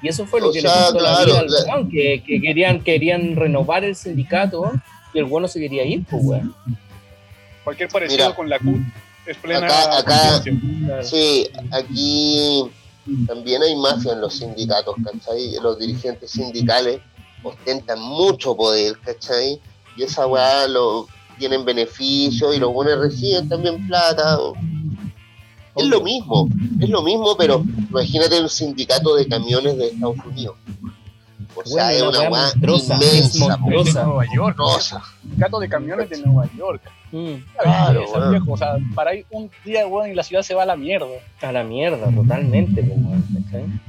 [0.02, 1.90] Y eso fue lo O que sea, le costó la claro, vida al la- weón,
[1.90, 4.70] que, que querían, querían renovar el sindicato
[5.14, 6.54] y el weón no se quería ir, pues weón.
[7.64, 8.34] Cualquier parecido Mira.
[8.36, 8.80] con la CUT
[9.32, 9.66] es plena.
[9.98, 10.42] Acá-
[11.02, 12.64] sí, aquí
[13.26, 15.54] también hay mafia en los sindicatos, ¿cachai?
[15.62, 17.00] Los dirigentes sindicales
[17.42, 19.60] ostentan mucho poder, ¿cachai?
[19.96, 21.06] Y esa weá lo,
[21.38, 24.38] tienen beneficios y los buenos reciben también plata.
[25.76, 26.48] Es lo mismo,
[26.80, 30.56] es lo mismo, pero imagínate un sindicato de camiones de Estados Unidos.
[31.54, 33.02] O sea, Bueno, es una weá monstruosa, es
[33.34, 34.00] inmensa, monstruosa.
[34.00, 34.58] de Nueva York.
[34.58, 35.02] Monstruosa.
[35.36, 36.82] Gato de camiones de Nueva York.
[37.12, 38.30] Mm, Claro, Esa, weón.
[38.30, 40.76] viejo, o sea, para ahí un día, weón, y la ciudad se va a la
[40.76, 41.06] mierda.
[41.42, 43.80] a la mierda, totalmente, pues, weón,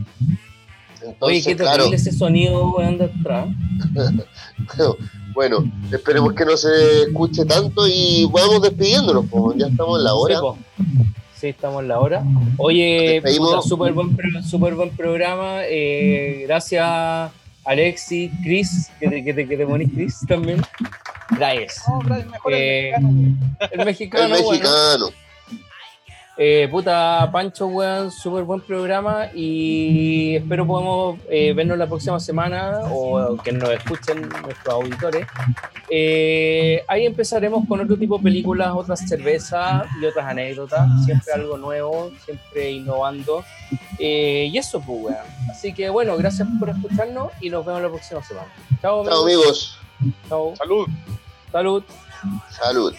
[1.20, 3.48] Oye, qué claro, terrible ese sonido, weón, de atrás.
[5.34, 9.54] bueno, esperemos que no se escuche tanto y vamos despidiéndonos, po.
[9.56, 10.40] ya estamos en la hora.
[11.36, 12.24] Sí, estamos en la hora.
[12.58, 13.22] Oye,
[13.64, 15.62] súper buen, súper buen programa.
[15.64, 17.32] Eh, gracias,
[17.66, 20.62] Alexi, Chris, que te, que te, que te ponís Chris también.
[21.32, 21.84] Gracias.
[21.88, 23.34] No, pero es mejor Eh, el mexicano.
[23.72, 24.50] El mexicano, el bueno.
[24.52, 25.10] mexicano.
[26.38, 32.80] Eh, puta, Pancho, weón, súper buen programa y espero podamos eh, vernos la próxima semana
[32.90, 35.28] o que nos escuchen nuestros auditores.
[35.90, 41.58] Eh, ahí empezaremos con otro tipo de películas, otras cervezas y otras anécdotas, siempre algo
[41.58, 43.44] nuevo, siempre innovando.
[44.00, 45.26] Eh, y eso, pues, weón.
[45.52, 48.48] Así que bueno, gracias por escucharnos y nos vemos la próxima semana.
[48.82, 49.78] Chao, Chao amigos,
[50.28, 50.56] Chao.
[50.56, 50.88] Salud.
[51.52, 51.84] Salud.
[52.50, 52.96] Salud.